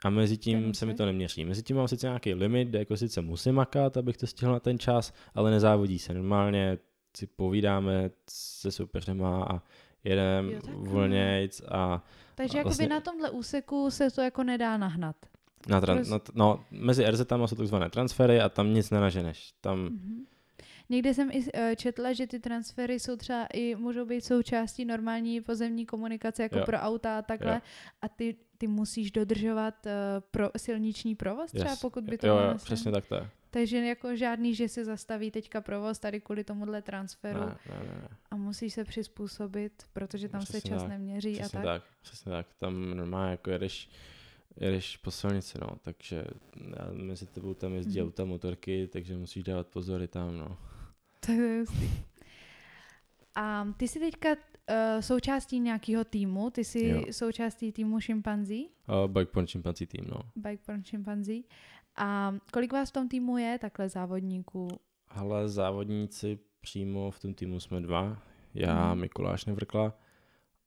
a 0.05 0.11
mezi 0.11 0.37
tím 0.37 0.63
Ten 0.63 0.75
se 0.75 0.87
mi 0.87 0.95
to 0.95 1.07
neměří. 1.07 1.45
Mezi 1.45 1.63
tím 1.63 1.77
mám 1.77 1.89
sice 1.89 2.07
nějaký 2.07 2.35
limit, 2.35 2.69
kde 2.69 2.79
jako 2.79 2.97
sice 2.97 3.21
musím 3.21 3.55
makat, 3.55 3.97
abych 3.97 4.17
to 4.17 4.27
stihl 4.27 4.53
na 4.53 4.61
ten 4.61 4.79
čas, 4.79 5.13
ale 5.35 5.51
nezávodí 5.51 5.99
se. 5.99 6.15
Normálně 6.15 6.79
si 7.17 7.27
povídáme 7.27 8.11
se 8.31 8.73
soupeřema 8.73 9.45
a 9.45 9.63
jedem 10.05 10.51
Jo, 10.51 10.61
takhle. 10.63 10.89
volnějc 10.89 11.63
a 11.69 12.05
Takže 12.35 12.55
A 12.55 12.59
jakoby 12.59 12.69
vlastně- 12.71 12.89
na 12.89 13.01
tomhle 13.01 13.31
úseku 13.31 13.91
se 13.91 14.11
to 14.11 14.21
jako 14.23 14.43
nedá 14.43 14.77
nahnat. 14.77 15.17
Na 15.69 15.81
tran- 15.81 16.11
na 16.11 16.19
t- 16.19 16.33
no, 16.35 16.65
mezi 16.71 17.11
RZ 17.11 17.21
jsou 17.47 17.57
takzvané 17.57 17.91
transfery 17.91 18.41
a 18.41 18.49
tam 18.49 18.75
nic 18.75 18.91
nenaženeš. 18.91 19.53
Tam 19.61 19.79
Mhm. 19.79 20.25
Někde 20.89 21.15
jsem 21.15 21.31
i 21.31 21.45
eh, 21.55 21.77
četla, 21.77 22.13
že 22.13 22.27
ty 22.27 22.41
transfery 22.41 23.01
jsou 23.01 23.17
třeba 23.17 23.47
i, 23.53 23.75
můžou 23.75 24.05
být 24.07 24.25
součástí 24.25 24.85
normální 24.85 25.41
pozemní 25.41 25.87
komunikace 25.87 26.43
jako 26.43 26.59
Jo. 26.59 26.65
pro 26.65 26.77
auta 26.77 27.19
a 27.19 27.23
takhle 27.23 27.55
Jo. 27.55 27.61
a 28.03 28.09
ty, 28.09 28.37
ty 28.59 28.67
musíš 28.67 29.11
dodržovat 29.11 29.75
uh, 29.87 29.93
pro, 30.31 30.51
silniční 30.57 31.15
provoz 31.15 31.51
třeba, 31.53 31.71
Yes. 31.71 31.81
pokud 31.81 32.05
by 32.05 32.19
to 32.19 32.27
jo, 32.27 32.37
bylo 32.37 32.49
jo, 32.49 32.55
přesně 32.57 32.93
tak 32.93 33.07
to 33.07 33.15
je. 33.15 33.29
Takže 33.51 33.87
jako 33.87 34.17
žádný, 34.17 34.55
že 34.55 34.69
si 34.69 34.85
zastaví 34.85 35.31
teďka 35.31 35.61
provoz 35.61 35.99
tady 35.99 36.21
kvůli 36.21 36.45
tomuhle 36.45 36.83
transferu 36.83 37.41
Ne, 37.41 37.47
ne, 37.69 37.79
ne, 37.87 38.09
a 38.31 38.37
musíš 38.37 38.75
se 38.75 38.85
přizpůsobit, 38.85 39.73
protože 39.93 40.29
tam 40.29 40.41
se 40.41 40.47
Přesně 40.53 40.71
čas 40.71 40.83
tak, 40.83 40.89
neměří 40.89 41.33
Přesně 41.33 41.59
a 41.59 41.63
tak. 41.63 41.65
tak. 41.65 41.83
tak, 41.83 41.91
přesně 42.03 42.33
tak. 42.33 42.47
Tam 42.59 42.95
normálně 42.95 43.31
jako 43.31 43.51
jedeš, 43.51 43.89
jedeš 44.57 44.97
po 44.97 45.11
silnici, 45.11 45.59
no, 45.61 45.67
takže 45.83 46.25
já, 46.79 46.93
mezi 46.93 47.27
tebou 47.27 47.55
tam 47.55 47.75
jezdí 47.75 47.99
Mhm. 48.01 48.09
auta, 48.09 48.25
motorky, 48.25 48.89
takže 48.93 49.17
musíš 49.17 49.45
dávat 49.45 49.67
pozor 49.67 50.03
i 50.03 50.09
tam, 50.09 50.39
no. 50.39 50.49
Tak 51.21 51.27
to 51.27 51.33
je 51.33 51.59
hustý. 51.61 51.91
A 53.37 53.69
ty 53.77 53.89
jsi 53.89 54.01
teďka 54.01 54.29
uh, 54.31 54.37
součástí 55.01 55.61
nějakého 55.61 56.05
týmu, 56.05 56.51
ty 56.51 56.65
jsi 56.65 56.87
Jo. 56.87 57.03
součástí 57.11 57.73
týmu 57.73 58.01
šimpanzí, 58.01 58.71
A 58.87 59.07
bike 59.07 59.33
porn 59.33 59.47
šimpanzí 59.47 59.87
tým, 59.87 60.05
no. 60.09 60.21
Bike 60.37 60.63
Porn 60.67 60.85
šimpanzí. 60.85 61.45
A 61.97 62.35
kolik 62.53 62.73
vás 62.73 62.91
v 62.91 62.93
tom 62.93 63.09
týmu 63.09 63.39
je, 63.39 63.59
takhle 63.59 63.89
závodníků? 63.89 64.69
Ale 65.09 65.49
závodníci 65.49 66.39
přímo 66.61 67.11
v 67.11 67.21
tom 67.21 67.35
týmu 67.35 67.61
jsme 67.61 67.81
dva, 67.81 68.23
já, 68.55 68.91
Mhm. 68.91 69.01
Mikuláš 69.01 69.45
Nevrkla, 69.45 69.99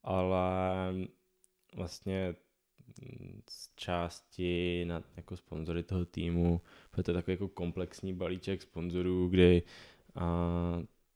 ale 0.03 0.93
vlastně 1.75 2.27
mm, 2.29 2.35
z 3.49 3.75
části 3.75 4.85
na 4.85 5.03
jako 5.17 5.37
sponzory 5.37 5.83
toho 5.83 6.05
týmu, 6.05 6.61
protože 6.91 7.03
to 7.03 7.11
je 7.11 7.15
takový 7.15 7.33
jako 7.33 7.47
komplexní 7.47 8.13
balíček 8.13 8.61
sponzorů, 8.61 9.27
kdy 9.27 9.63
a, 10.15 10.25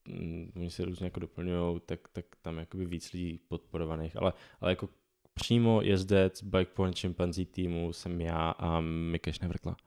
mm, 0.07 0.51
oni 0.55 0.69
se 0.69 0.85
různě 0.85 1.05
jako 1.05 1.19
doplňují, 1.19 1.81
tak, 1.85 2.07
tak 2.13 2.25
tam 2.41 2.57
jakoby 2.57 2.85
víc 2.85 3.13
lidí 3.13 3.39
podporovaných, 3.47 4.15
ale, 4.15 4.33
ale 4.61 4.71
jako 4.71 4.89
přímo 5.33 5.81
jezdec 5.81 6.43
Bike 6.43 6.71
Point 6.73 6.99
Chimpanzee 6.99 7.45
týmu 7.45 7.93
jsem 7.93 8.21
já 8.21 8.49
a 8.49 8.79
Mikeš 8.81 9.39
Nevrkla. 9.39 9.77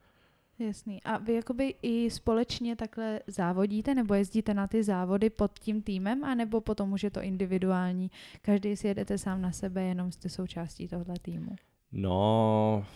Jasný. 0.58 1.02
A 1.02 1.18
vy 1.18 1.34
jakoby 1.34 1.74
i 1.82 2.10
společně 2.10 2.76
takhle 2.76 3.20
závodíte 3.26 3.94
nebo 3.94 4.14
jezdíte 4.14 4.54
na 4.54 4.66
ty 4.66 4.82
závody 4.82 5.30
pod 5.30 5.58
tím 5.58 5.82
týmem, 5.82 6.24
anebo 6.24 6.60
potom 6.60 6.92
už 6.92 7.02
je 7.02 7.10
to 7.10 7.22
individuální? 7.22 8.10
Každý 8.42 8.76
si 8.76 8.86
jedete 8.86 9.18
sám 9.18 9.42
na 9.42 9.52
sebe, 9.52 9.82
jenom 9.82 10.12
jste 10.12 10.28
součástí 10.28 10.88
tohle 10.88 11.14
týmu? 11.22 11.56
No, 11.96 12.86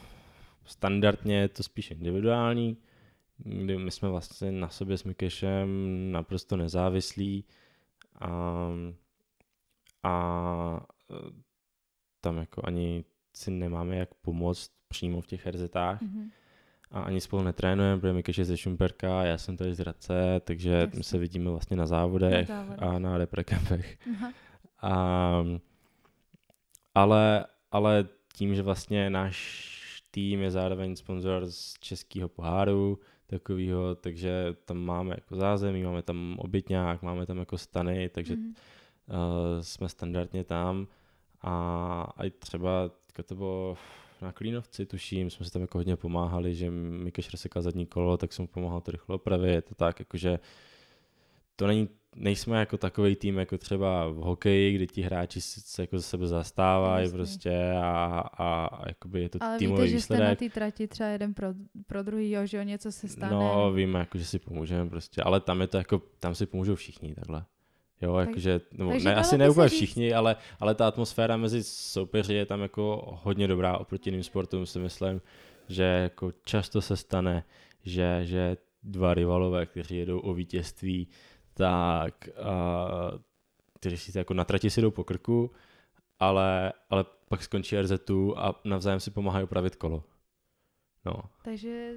standardně 0.64 1.36
je 1.36 1.48
to 1.48 1.62
spíš 1.62 1.90
individuální, 1.90 2.76
kdy 3.38 3.78
my 3.78 3.90
jsme 3.90 4.08
vlastně 4.08 4.52
na 4.52 4.68
sobě 4.68 4.98
s 4.98 5.04
Mikešem 5.04 5.68
naprosto 6.12 6.56
nezávislí 6.56 7.44
a, 8.20 8.70
a 10.02 10.80
tam 12.20 12.36
jako 12.36 12.62
ani 12.64 13.04
si 13.32 13.50
nemáme 13.50 13.96
jak 13.96 14.14
pomoct 14.14 14.70
přímo 14.88 15.20
v 15.20 15.26
těch 15.26 15.46
RZách. 15.46 16.02
Mm-hmm 16.02 16.30
a 16.90 17.00
ani 17.02 17.20
spolu 17.20 17.42
netrénujeme, 17.42 18.00
protože 18.00 18.12
Mikeš 18.12 18.38
je 18.38 18.44
ze 18.44 18.56
Šumperka, 18.56 19.24
já 19.24 19.38
jsem 19.38 19.56
tady 19.56 19.74
z 19.74 19.78
Hradce, 19.78 20.40
takže 20.44 20.70
Jasně. 20.70 20.98
my 20.98 21.04
se 21.04 21.18
vidíme 21.18 21.50
vlastně 21.50 21.76
na 21.76 21.86
závodech, 21.86 22.48
na 22.48 22.56
závodech. 22.56 22.82
a 22.82 22.98
na 22.98 23.18
reprekempech. 23.18 23.98
A, 24.82 25.44
ale, 26.94 27.46
ale 27.70 28.08
tím, 28.34 28.54
že 28.54 28.62
vlastně 28.62 29.10
náš 29.10 29.68
tým 30.10 30.40
je 30.40 30.50
zároveň 30.50 30.96
sponzor 30.96 31.46
z 31.50 31.74
českého 31.80 32.28
poháru, 32.28 32.98
takového, 33.26 33.94
takže 33.94 34.56
tam 34.64 34.76
máme 34.78 35.14
jako 35.14 35.36
zázemí, 35.36 35.82
máme 35.82 36.02
tam 36.02 36.36
obytňák, 36.38 37.02
máme 37.02 37.26
tam 37.26 37.38
jako 37.38 37.58
stany, 37.58 38.08
takže 38.08 38.36
mm. 38.36 38.46
uh, 38.46 38.54
jsme 39.60 39.88
standardně 39.88 40.44
tam 40.44 40.86
a, 41.42 41.52
a 42.16 42.30
třeba 42.38 42.90
to 43.26 43.34
bylo 43.34 43.76
na 44.22 44.32
Klínovci, 44.32 44.86
tuším, 44.86 45.30
jsme 45.30 45.46
si 45.46 45.52
tam 45.52 45.62
jako 45.62 45.78
hodně 45.78 45.96
pomáhali, 45.96 46.54
že 46.54 46.70
Mikeš 46.70 47.30
rozsekal 47.30 47.62
zadní 47.62 47.86
kolo, 47.86 48.16
tak 48.16 48.32
jsem 48.32 48.42
mu 48.42 48.46
pomáhal 48.46 48.80
to 48.80 48.90
rychle 48.90 49.14
opravit 49.14 49.72
a 49.72 49.74
tak, 49.74 49.98
jakože 49.98 50.38
to 51.58 51.66
není, 51.66 51.88
nejsme 52.16 52.58
jako 52.58 52.76
takový 52.76 53.16
tým, 53.16 53.38
jako 53.38 53.58
třeba 53.58 54.08
v 54.08 54.14
hokeji, 54.14 54.74
kdy 54.74 54.86
ti 54.86 55.02
hráči 55.02 55.40
se 55.40 55.82
jako 55.82 55.98
za 55.98 56.02
sebe 56.02 56.26
zastávají 56.26 57.04
Jasně. 57.04 57.16
prostě 57.16 57.72
a, 57.82 58.20
a, 58.36 58.64
a 58.66 58.88
jakoby 58.88 59.22
je 59.22 59.28
to 59.28 59.38
Ale 59.40 59.58
týmový 59.58 59.82
víte, 59.82 59.94
výsledek. 59.94 60.22
že 60.22 60.26
jste 60.26 60.46
na 60.46 60.50
té 60.50 60.54
trati 60.54 60.88
třeba 60.88 61.08
jeden 61.08 61.34
pro, 61.34 61.46
pro 61.86 62.02
druhý, 62.02 62.30
jo, 62.30 62.46
že 62.46 62.60
o 62.60 62.62
něco 62.62 62.92
se 62.92 63.08
stane. 63.08 63.32
No, 63.32 63.72
víme, 63.72 63.98
jako, 63.98 64.18
že 64.18 64.24
si 64.24 64.38
pomůžeme 64.38 64.90
prostě, 64.90 65.22
ale 65.22 65.40
tam 65.40 65.60
je 65.60 65.66
to 65.66 65.76
jako, 65.76 66.02
tam 66.20 66.34
si 66.34 66.46
pomůžou 66.46 66.74
všichni 66.74 67.14
takhle. 67.14 67.44
Jo, 68.02 68.16
tak, 68.16 68.28
jakože, 68.28 68.60
nebo 68.72 68.94
ne, 69.04 69.14
asi 69.14 69.38
ne 69.38 69.50
úplně 69.50 69.68
všichni, 69.68 70.14
ale, 70.14 70.36
ale 70.60 70.74
ta 70.74 70.88
atmosféra 70.88 71.36
mezi 71.36 71.62
soupeři 71.62 72.34
je 72.34 72.46
tam 72.46 72.60
jako 72.60 73.18
hodně 73.22 73.48
dobrá 73.48 73.78
oproti 73.78 74.10
jiným 74.10 74.22
sportům, 74.22 74.66
si 74.66 74.78
myslím, 74.78 75.20
že 75.68 75.82
jako 75.82 76.32
často 76.44 76.80
se 76.80 76.96
stane, 76.96 77.44
že, 77.84 78.20
že 78.22 78.56
dva 78.82 79.14
rivalové, 79.14 79.66
kteří 79.66 79.96
jedou 79.96 80.18
o 80.18 80.34
vítězství, 80.34 81.08
tak 81.58 82.28
a, 82.28 82.88
kteří 83.74 83.96
si 83.96 84.18
jako 84.18 84.34
na 84.34 84.44
trati 84.44 84.70
si 84.70 84.82
jdou 84.82 84.90
po 84.90 85.04
krku, 85.04 85.50
ale, 86.18 86.72
ale 86.90 87.04
pak 87.28 87.42
skončí 87.42 87.80
RZ 87.80 87.92
a 88.36 88.60
navzájem 88.64 89.00
si 89.00 89.10
pomáhají 89.10 89.44
upravit 89.44 89.76
kolo. 89.76 90.04
No. 91.04 91.14
Takže 91.42 91.94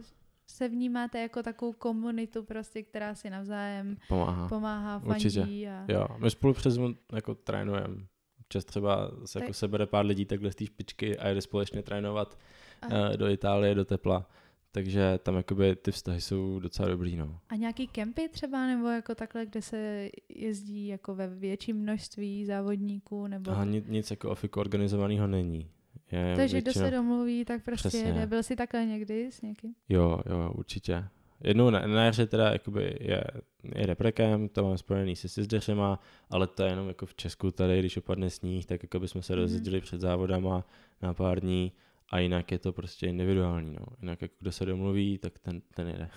se 0.47 0.69
vnímáte 0.69 1.21
jako 1.21 1.43
takovou 1.43 1.73
komunitu 1.73 2.43
prostě, 2.43 2.83
která 2.83 3.15
si 3.15 3.29
navzájem 3.29 3.97
pomáhá, 4.07 4.47
pomáhá 4.47 4.99
fandí. 4.99 5.25
Určitě. 5.25 5.71
A... 5.71 5.91
Jo, 5.91 6.07
my 6.17 6.29
spolu 6.29 6.53
přes 6.53 6.77
jako 7.13 7.35
trénujeme. 7.35 7.95
Občas 8.39 8.65
třeba 8.65 9.11
se 9.25 9.33
tak... 9.33 9.41
jako 9.43 9.53
sebere 9.53 9.85
pár 9.85 10.05
lidí 10.05 10.25
takhle 10.25 10.51
z 10.51 10.55
té 10.55 10.65
špičky 10.65 11.17
a 11.17 11.29
jde 11.29 11.41
společně 11.41 11.83
trénovat 11.83 12.39
a... 12.81 13.15
do 13.15 13.29
Itálie, 13.29 13.75
do 13.75 13.85
tepla. 13.85 14.29
Takže 14.71 15.19
tam 15.23 15.35
jakoby 15.35 15.75
ty 15.75 15.91
vztahy 15.91 16.21
jsou 16.21 16.59
docela 16.59 16.89
dobrý, 16.89 17.15
no. 17.15 17.39
A 17.49 17.55
nějaký 17.55 17.87
kempy 17.87 18.29
třeba, 18.29 18.67
nebo 18.67 18.87
jako 18.87 19.15
takhle, 19.15 19.45
kde 19.45 19.61
se 19.61 20.09
jezdí 20.29 20.87
jako 20.87 21.15
ve 21.15 21.27
větším 21.27 21.77
množství 21.77 22.45
závodníků, 22.45 23.27
nebo... 23.27 23.51
A 23.51 23.65
nic, 23.65 23.85
nic 23.87 24.11
jako 24.11 24.29
ofiku 24.29 24.59
organizovaného 24.59 25.27
není. 25.27 25.69
Je 26.11 26.33
Takže 26.35 26.55
většinou... 26.55 26.61
kdo 26.61 26.89
se 26.89 26.91
domluví, 26.91 27.45
tak 27.45 27.63
prostě 27.63 27.87
Přesně. 27.87 28.07
jede. 28.07 28.27
Byl 28.27 28.43
jsi 28.43 28.55
takhle 28.55 28.85
někdy 28.85 29.31
s 29.31 29.41
někým? 29.41 29.73
Jo, 29.89 30.21
jo, 30.29 30.53
určitě. 30.55 31.03
Jednou 31.43 31.69
na, 31.69 31.87
na 31.87 32.05
jaře 32.05 32.25
teda 32.25 32.51
jakoby 32.51 32.97
je, 32.99 33.23
je 33.75 33.85
reprekem, 33.85 34.49
to 34.49 34.63
mám 34.63 34.77
spojený 34.77 35.15
se 35.15 35.29
sizdeřema, 35.29 35.99
ale 36.29 36.47
to 36.47 36.63
je 36.63 36.69
jenom 36.69 36.87
jako 36.87 37.05
v 37.05 37.15
Česku 37.15 37.51
tady, 37.51 37.79
když 37.79 37.97
opadne 37.97 38.29
sníh, 38.29 38.65
tak 38.65 38.83
jako 38.83 39.07
jsme 39.07 39.21
se 39.21 39.33
mm-hmm. 39.33 39.37
rozjezdili 39.37 39.81
před 39.81 40.01
závodama 40.01 40.65
na 41.01 41.13
pár 41.13 41.39
dní 41.39 41.71
a 42.11 42.19
jinak 42.19 42.51
je 42.51 42.59
to 42.59 42.73
prostě 42.73 43.07
individuální, 43.07 43.73
no. 43.73 43.85
Jinak 44.01 44.21
jako 44.21 44.35
kdo 44.39 44.51
se 44.51 44.65
domluví, 44.65 45.17
tak 45.17 45.39
ten, 45.39 45.61
ten 45.61 45.87
jede. 45.87 46.09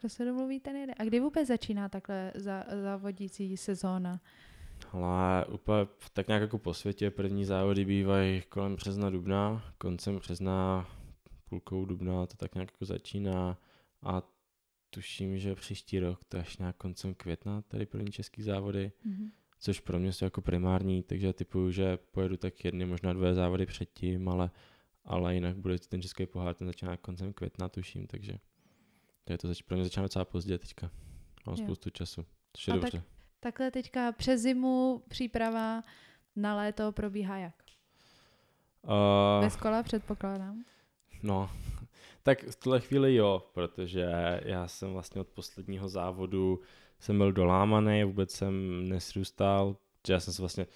Kdo 0.00 0.08
se 0.08 0.24
domluví, 0.24 0.60
ten 0.60 0.76
jede. 0.76 0.94
A 0.98 1.04
kdy 1.04 1.20
vůbec 1.20 1.48
začíná 1.48 1.88
takhle 1.88 2.32
závodící 2.82 3.56
sezóna? 3.56 4.20
Ale 4.92 5.46
úplně 5.46 5.86
tak 6.12 6.28
nějak 6.28 6.40
jako 6.40 6.58
po 6.58 6.74
světě 6.74 7.10
první 7.10 7.44
závody 7.44 7.84
bývají 7.84 8.42
kolem 8.48 8.76
března, 8.76 9.10
dubna, 9.10 9.62
koncem 9.78 10.18
března, 10.18 10.88
půlkou 11.48 11.84
dubna 11.84 12.26
to 12.26 12.36
tak 12.36 12.54
nějak 12.54 12.72
jako 12.72 12.84
začíná 12.84 13.58
a 14.02 14.22
tuším, 14.90 15.38
že 15.38 15.54
příští 15.54 16.00
rok 16.00 16.24
to 16.24 16.38
až 16.38 16.56
nějak 16.56 16.76
koncem 16.76 17.14
května 17.14 17.62
tady 17.62 17.86
první 17.86 18.12
český 18.12 18.42
závody, 18.42 18.92
mm-hmm. 19.06 19.30
což 19.60 19.80
pro 19.80 19.98
mě 19.98 20.12
jsou 20.12 20.24
jako 20.24 20.40
primární, 20.40 21.02
takže 21.02 21.32
typuju, 21.32 21.70
že 21.70 21.98
pojedu 22.10 22.36
tak 22.36 22.64
jedny, 22.64 22.86
možná 22.86 23.12
dvě 23.12 23.34
závody 23.34 23.66
předtím, 23.66 24.28
ale, 24.28 24.50
ale 25.04 25.34
jinak 25.34 25.56
bude 25.56 25.78
ten 25.78 26.02
český 26.02 26.26
pohár, 26.26 26.54
ten 26.54 26.66
začíná 26.66 26.96
koncem 26.96 27.32
května, 27.32 27.68
tuším, 27.68 28.06
takže 28.06 28.32
to 29.24 29.32
je 29.32 29.38
to 29.38 29.48
zač- 29.48 29.62
pro 29.62 29.76
mě 29.76 29.84
začíná 29.84 30.02
docela 30.02 30.24
pozdě 30.24 30.58
teďka. 30.58 30.90
Mám 31.46 31.56
jo. 31.58 31.64
spoustu 31.64 31.90
času, 31.90 32.26
což 32.52 32.68
je 32.68 32.74
dobře. 32.74 32.98
Tak 32.98 33.04
Takhle 33.40 33.70
teďka 33.70 34.12
přes 34.12 34.40
zimu 34.40 35.02
příprava 35.08 35.82
na 36.36 36.56
léto 36.56 36.92
probíhá 36.92 37.36
jak? 37.36 37.54
Uh, 38.82 39.44
Bez 39.44 39.56
kola 39.56 39.82
předpokládám. 39.82 40.64
No, 41.22 41.50
tak 42.22 42.44
v 42.44 42.56
tuhle 42.56 42.80
chvíli 42.80 43.14
jo, 43.14 43.42
protože 43.54 44.08
já 44.44 44.68
jsem 44.68 44.92
vlastně 44.92 45.20
od 45.20 45.28
posledního 45.28 45.88
závodu 45.88 46.60
jsem 47.00 47.18
byl 47.18 47.32
dolámaný, 47.32 48.04
vůbec 48.04 48.30
jsem 48.30 48.88
nesrůstal, 48.88 49.76
já 50.08 50.20
jsem 50.20 50.34
se 50.34 50.42
vlastně 50.42 50.66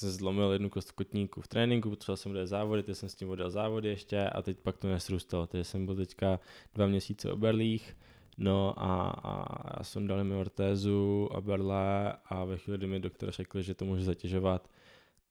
jsem 0.00 0.10
zlomil 0.10 0.52
jednu 0.52 0.70
kost 0.70 0.92
kotníku 0.92 1.40
v 1.40 1.48
tréninku, 1.48 1.90
potřeboval 1.90 2.16
jsem 2.16 2.30
udělat 2.32 2.46
závody, 2.46 2.82
teď 2.82 2.96
jsem 2.96 3.08
s 3.08 3.14
tím 3.14 3.30
odjel 3.30 3.50
závody 3.50 3.88
ještě 3.88 4.24
a 4.24 4.42
teď 4.42 4.58
pak 4.58 4.78
to 4.78 4.88
nesrůstalo, 4.88 5.46
takže 5.46 5.64
jsem 5.64 5.86
byl 5.86 5.96
teďka 5.96 6.40
dva 6.74 6.86
měsíce 6.86 7.32
o 7.32 7.36
berlích, 7.36 7.96
No 8.42 8.74
a, 8.82 9.10
a 9.10 9.76
já 9.78 9.84
jsem 9.84 10.06
dal 10.06 10.24
mi 10.24 10.34
ortézu 10.34 11.28
a 11.34 11.40
berle 11.40 12.12
a 12.26 12.44
ve 12.44 12.56
chvíli, 12.56 12.78
kdy 12.78 12.86
mi 12.86 13.00
doktor 13.00 13.30
řekl, 13.30 13.62
že 13.62 13.74
to 13.74 13.84
může 13.84 14.04
zatěžovat, 14.04 14.68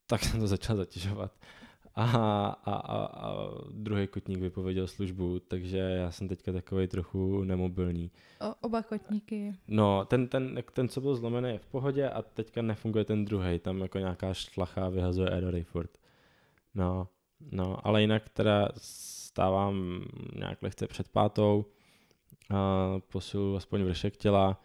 tak 0.08 0.24
jsem 0.24 0.40
to 0.40 0.48
začal 0.48 0.76
zatěžovat. 0.76 1.32
A, 2.00 2.06
a, 2.66 2.74
a, 2.74 3.06
a 3.06 3.36
druhý 3.72 4.08
kotník 4.08 4.40
vypověděl 4.40 4.88
službu, 4.88 5.40
takže 5.40 5.78
já 5.78 6.12
jsem 6.12 6.28
teďka 6.28 6.52
takový 6.52 6.88
trochu 6.88 7.44
nemobilní. 7.44 8.12
O, 8.42 8.56
oba 8.62 8.84
kotníky. 8.84 9.54
No, 9.68 10.06
ten, 10.06 10.28
ten, 10.28 10.64
ten, 10.74 10.90
co 10.90 11.02
byl 11.02 11.16
zlomený, 11.16 11.50
je 11.50 11.58
v 11.60 11.66
pohodě 11.66 12.10
a 12.10 12.22
teďka 12.22 12.62
nefunguje 12.62 13.06
ten 13.06 13.26
druhý, 13.26 13.60
tam 13.60 13.82
jako 13.82 14.00
nějaká 14.00 14.34
šlacha 14.34 14.90
vyhazuje 14.90 15.30
erory 15.30 15.64
furt. 15.64 15.98
No, 16.76 17.08
no, 17.52 17.88
ale 17.88 18.02
jinak 18.02 18.30
teda 18.30 18.70
stávám 18.78 20.06
nějak 20.36 20.62
lehce 20.62 20.88
před 20.88 21.08
pátou, 21.08 21.66
a 22.50 22.96
posilu 23.12 23.56
aspoň 23.56 23.84
vršek 23.84 24.18
těla 24.18 24.62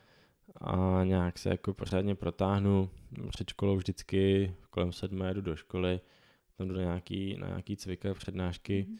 a 0.60 1.00
nějak 1.04 1.38
se 1.38 1.48
jako 1.48 1.74
pořádně 1.74 2.14
protáhnu. 2.14 2.90
Před 3.28 3.50
školou 3.50 3.76
vždycky 3.76 4.54
kolem 4.70 4.92
sedmé 4.92 5.34
jdu 5.34 5.40
do 5.40 5.56
školy, 5.56 6.00
tam 6.56 6.68
jdu 6.68 6.74
na 6.74 6.80
nějaký, 6.80 7.36
na 7.36 7.46
nějaký 7.46 7.76
cvika, 7.76 8.14
přednášky 8.14 8.86
mm. 8.88 8.96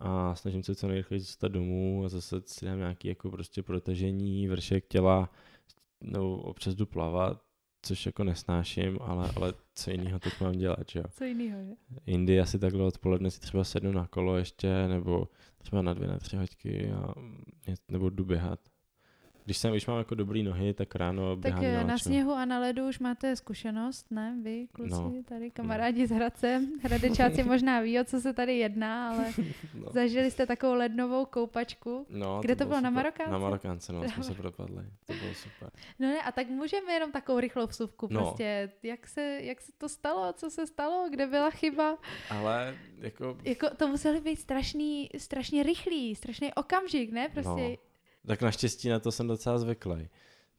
a 0.00 0.34
snažím 0.34 0.62
se 0.62 0.74
co 0.74 0.88
nejrychleji 0.88 1.20
dostat 1.20 1.48
domů 1.48 2.04
a 2.04 2.08
zase 2.08 2.42
si 2.46 2.64
dám 2.64 2.78
nějaký 2.78 3.08
jako 3.08 3.30
prostě 3.30 3.62
protažení, 3.62 4.48
vršek 4.48 4.86
těla, 4.88 5.30
nebo 6.00 6.36
občas 6.36 6.74
jdu 6.74 6.86
plavat, 6.86 7.42
což 7.82 8.06
jako 8.06 8.24
nesnáším, 8.24 8.98
ale, 9.00 9.30
ale 9.36 9.54
co 9.74 9.90
jiného 9.90 10.18
teď 10.18 10.40
mám 10.40 10.52
dělat, 10.52 10.94
jo. 10.94 11.02
Co 11.10 11.24
jiného, 11.24 11.64
že? 11.64 11.72
Jindy 12.06 12.40
asi 12.40 12.58
takhle 12.58 12.84
odpoledne 12.84 13.30
si 13.30 13.40
třeba 13.40 13.64
sednu 13.64 13.92
na 13.92 14.06
kolo 14.06 14.36
ještě, 14.36 14.88
nebo 14.88 15.28
třeba 15.58 15.82
na 15.82 15.94
dvě, 15.94 16.08
na 16.08 16.18
tři 16.18 16.36
hoďky 16.36 16.92
a 16.92 17.14
nebo 17.88 18.10
jdu 18.10 18.24
běhat. 18.24 18.60
Když, 19.44 19.56
jsem, 19.58 19.70
když 19.72 19.86
mám 19.86 19.98
jako 19.98 20.14
dobrý 20.14 20.42
nohy, 20.42 20.74
tak 20.74 20.94
ráno 20.94 21.36
Tak 21.36 21.40
běhám 21.42 21.64
eh, 21.64 21.72
na, 21.72 21.80
na 21.82 21.86
na 21.86 21.98
sněhu 21.98 22.32
a 22.32 22.44
na 22.44 22.58
ledu 22.58 22.88
už 22.88 22.98
máte 22.98 23.36
zkušenost, 23.36 24.06
ne? 24.10 24.36
Vy, 24.42 24.66
kluci, 24.72 24.90
No. 24.90 25.12
tady 25.24 25.50
kamarádi 25.50 26.06
z 26.06 26.10
Hradce. 26.10 26.60
Hradečáci 26.82 27.42
možná 27.44 27.80
ví, 27.80 28.00
o 28.00 28.04
co 28.04 28.20
se 28.20 28.32
tady 28.32 28.58
jedná, 28.58 29.10
ale 29.10 29.32
no. 29.74 29.86
zažili 29.92 30.30
jste 30.30 30.46
takovou 30.46 30.74
lednovou 30.74 31.24
koupačku. 31.26 32.06
No, 32.10 32.40
Kde 32.42 32.56
to 32.56 32.64
bylo, 32.64 32.80
na 32.80 32.90
super. 32.90 32.92
Marokánce? 32.92 33.32
Na 33.32 33.38
Marokánce, 33.38 33.92
no, 33.92 34.08
jsme 34.08 34.24
se 34.24 34.34
propadli. 34.34 34.84
To 35.06 35.12
bylo 35.12 35.34
super. 35.34 35.70
No 35.98 36.08
ne, 36.08 36.22
a 36.22 36.32
tak 36.32 36.48
můžeme 36.48 36.92
jenom 36.92 37.12
takovou 37.12 37.40
rychlou 37.40 37.66
vsuvku. 37.66 38.08
No. 38.10 38.20
Prostě, 38.20 38.70
jak 38.82 39.06
se, 39.06 39.38
jak 39.42 39.60
se 39.60 39.72
to 39.78 39.88
stalo, 39.88 40.32
co 40.32 40.50
se 40.50 40.66
stalo, 40.66 41.06
kde 41.10 41.26
byla 41.26 41.50
chyba. 41.50 41.98
Ale 42.30 42.76
jako, 42.98 43.36
Jako 43.44 43.70
to 43.76 43.88
museli 43.88 44.20
být 44.20 44.36
strašný, 44.36 45.08
strašně 45.18 45.62
rychlý, 45.62 46.14
strašný 46.14 46.54
okamžik, 46.54 47.12
ne? 47.12 47.28
Prostě, 47.28 47.68
No. 47.70 47.93
Tak 48.26 48.42
naštěstí 48.42 48.88
na 48.88 48.98
to 49.00 49.12
jsem 49.12 49.26
docela 49.26 49.58
zvyklý. 49.58 50.08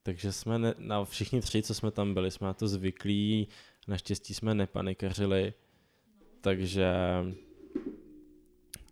Takže 0.03 0.31
jsme, 0.31 0.59
ne, 0.59 0.73
na 0.77 1.05
všichni 1.05 1.41
tři, 1.41 1.61
co 1.61 1.73
jsme 1.73 1.91
tam 1.91 2.13
byli, 2.13 2.31
jsme 2.31 2.47
na 2.47 2.53
to 2.53 2.67
zvyklí. 2.67 3.47
Naštěstí 3.87 4.33
jsme 4.33 4.53
nepanikařili. 4.53 5.53
Takže... 6.41 6.93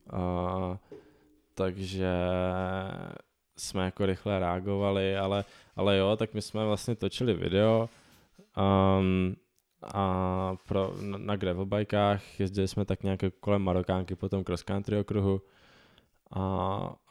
A, 0.10 0.80
takže 1.54 2.12
jsme 3.58 3.86
jako 3.86 4.06
rychle 4.06 4.40
reagovali, 4.40 5.18
ale, 5.18 5.46
ale 5.76 5.98
jo, 5.98 6.16
tak 6.16 6.34
my 6.34 6.42
jsme 6.42 6.66
vlastně 6.66 6.96
točili 6.96 7.34
video 7.34 7.90
um, 8.58 9.36
a 9.84 10.56
pro, 10.68 10.94
na, 11.02 11.18
na 11.18 11.36
gravelbajkách 11.36 12.40
jezdili 12.40 12.68
jsme 12.68 12.86
tak 12.86 13.04
nějak 13.04 13.20
kolem 13.40 13.62
Marokánky 13.62 14.16
po 14.16 14.30
tom 14.30 14.44
cross 14.44 14.64
country 14.64 15.00
okruhu 15.00 15.42
a, 16.32 16.42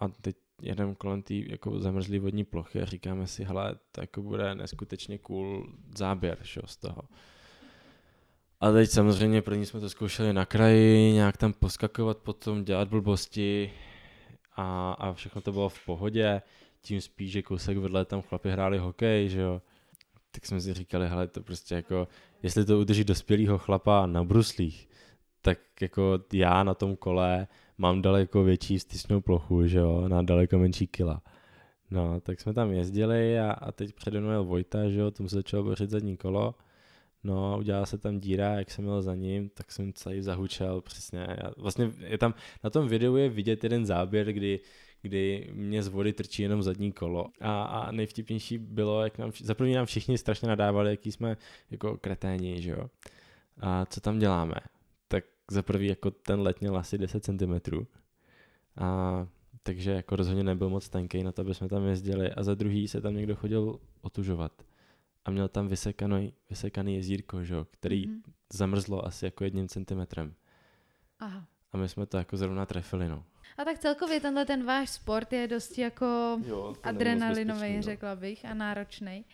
a 0.01 0.09
teď 0.09 0.37
jedeme 0.63 0.95
kolem 0.95 1.23
té 1.23 1.35
jako 1.35 1.79
zamrzlý 1.79 2.19
vodní 2.19 2.45
plochy 2.45 2.83
a 2.83 2.85
říkáme 2.85 3.27
si, 3.27 3.45
hele, 3.45 3.75
to 3.93 4.01
jako 4.01 4.23
bude 4.23 4.55
neskutečně 4.55 5.19
cool 5.19 5.67
záběr 5.97 6.39
jo, 6.57 6.63
z 6.67 6.77
toho. 6.77 7.03
A 8.61 8.73
teď 8.73 8.91
samozřejmě 8.91 9.43
první 9.43 9.67
jsme 9.67 9.81
to 9.81 9.91
zkoušeli 9.91 10.33
na 10.33 10.47
kraji, 10.47 11.13
nějak 11.13 11.37
tam 11.37 11.53
poskakovat 11.53 12.19
potom, 12.19 12.65
dělat 12.65 12.89
blbosti 12.89 13.73
a, 14.57 14.93
a 14.93 15.13
všechno 15.13 15.41
to 15.41 15.53
bylo 15.53 15.69
v 15.69 15.85
pohodě, 15.87 16.43
tím 16.83 17.01
spíš, 17.01 17.33
že 17.33 17.43
kousek 17.43 17.79
vedle 17.79 18.05
tam 18.05 18.23
chlapi 18.23 18.51
hráli 18.51 18.79
hokej, 18.79 19.29
že 19.29 19.41
jo. 19.41 19.63
Tak 20.31 20.47
jsme 20.47 20.61
si 20.61 20.75
říkali, 20.75 21.09
hele, 21.09 21.29
to 21.29 21.43
prostě 21.43 21.75
jako, 21.75 22.09
jestli 22.43 22.65
to 22.65 22.79
udrží 22.81 23.05
dospělého 23.05 23.59
chlapa 23.59 24.07
na 24.07 24.25
bruslích, 24.25 24.89
tak 25.43 25.59
jako 25.81 26.19
já 26.33 26.63
na 26.63 26.75
tom 26.75 26.97
kole 26.97 27.47
mám 27.79 28.03
daleko 28.03 28.45
větší 28.45 28.79
styčnou 28.79 29.21
plochu, 29.21 29.67
že 29.67 29.79
jo, 29.79 30.09
na 30.09 30.23
daleko 30.23 30.59
menší 30.59 30.87
kila. 30.87 31.23
No, 31.91 32.21
tak 32.21 32.41
jsme 32.41 32.55
tam 32.55 32.73
jezdili 32.73 33.41
a, 33.41 33.51
a 33.53 33.73
teď 33.73 33.93
přede 33.93 34.21
mnou 34.21 34.31
jel 34.31 34.45
Vojta, 34.45 34.89
že 34.89 34.99
jo, 34.99 35.11
tomu 35.11 35.29
se 35.29 35.37
začalo 35.37 35.63
bořit 35.63 35.91
zadní 35.91 36.17
kolo. 36.17 36.55
No, 37.25 37.57
udělala 37.59 37.87
se 37.87 37.99
tam 37.99 38.21
díra, 38.21 38.55
jak 38.55 38.71
jsem 38.71 38.85
jel 38.85 39.03
za 39.03 39.15
ním, 39.15 39.49
tak 39.49 39.73
jsem 39.73 39.93
celý 39.93 40.23
zahučel, 40.23 40.81
přesně. 40.81 41.19
Já, 41.19 41.51
vlastně 41.57 41.91
je 41.99 42.19
tam, 42.19 42.35
na 42.65 42.71
tom 42.71 42.89
videu 42.89 43.17
je 43.17 43.29
vidět 43.29 43.65
jeden 43.65 43.87
záběr, 43.87 44.33
kdy, 44.33 44.61
kdy 45.03 45.51
mě 45.53 45.83
z 45.83 45.89
vody 45.89 46.13
trčí 46.13 46.43
jenom 46.43 46.63
zadní 46.63 46.93
kolo. 46.93 47.27
A, 47.41 47.63
a 47.63 47.93
nejvtipnější 47.93 48.59
bylo, 48.59 49.05
jak 49.05 49.19
nám, 49.19 49.33
za 49.41 49.55
první 49.55 49.75
nám 49.75 49.87
všichni 49.87 50.19
strašně 50.19 50.49
nadávali, 50.49 50.91
jaký 50.91 51.13
jsme 51.13 51.37
jako 51.71 51.97
kreténi, 51.97 52.63
že 52.63 52.71
jo. 52.71 52.91
A 53.61 53.87
co 53.87 54.01
tam 54.01 54.19
děláme? 54.19 54.55
Tak 55.53 55.55
za 55.55 55.63
prvý 55.63 55.87
jako 55.87 56.11
ten 56.11 56.41
let 56.41 56.61
měl 56.61 56.77
asi 56.77 56.99
10 56.99 57.25
cm. 57.25 57.55
A 58.77 59.27
takže 59.63 59.91
jako 59.91 60.17
rozhodně 60.17 60.45
nebyl 60.45 60.69
moc 60.71 60.89
tenký 60.89 61.23
na 61.23 61.33
to, 61.33 61.41
aby 61.43 61.55
jsme 61.55 61.69
tam 61.69 61.87
jezdili. 61.87 62.33
A 62.33 62.43
za 62.43 62.55
druhý 62.55 62.89
se 62.89 63.01
tam 63.01 63.15
někdo 63.15 63.37
chodil 63.37 63.79
otužovat. 64.01 64.53
A 65.25 65.31
měl 65.31 65.49
tam 65.49 65.69
vysekaný, 65.69 66.33
vysekaný 66.51 66.95
jezírko, 66.97 67.45
že 67.45 67.55
jo, 67.55 67.67
který 67.71 68.07
Mhm. 68.07 68.23
zamrzlo 68.53 69.07
asi 69.07 69.25
jako 69.25 69.45
jedním 69.45 69.69
centimetrem. 69.69 70.35
Aha. 71.19 71.47
A 71.73 71.77
my 71.77 71.89
jsme 71.89 72.07
to 72.07 72.17
jako 72.17 72.37
zrovna 72.37 72.67
trefili, 72.67 73.09
no. 73.09 73.25
A 73.59 73.65
tak 73.65 73.79
celkově 73.79 74.21
tenhle 74.21 74.45
ten 74.45 74.65
váš 74.65 74.91
sport 74.91 75.33
je 75.33 75.49
dosti 75.49 75.81
jako 75.81 76.39
Jo, 76.47 76.75
adrenalinový, 76.83 77.83
řekla 77.83 78.17
bych, 78.17 78.45
a 78.45 78.55
náročný. 78.55 79.25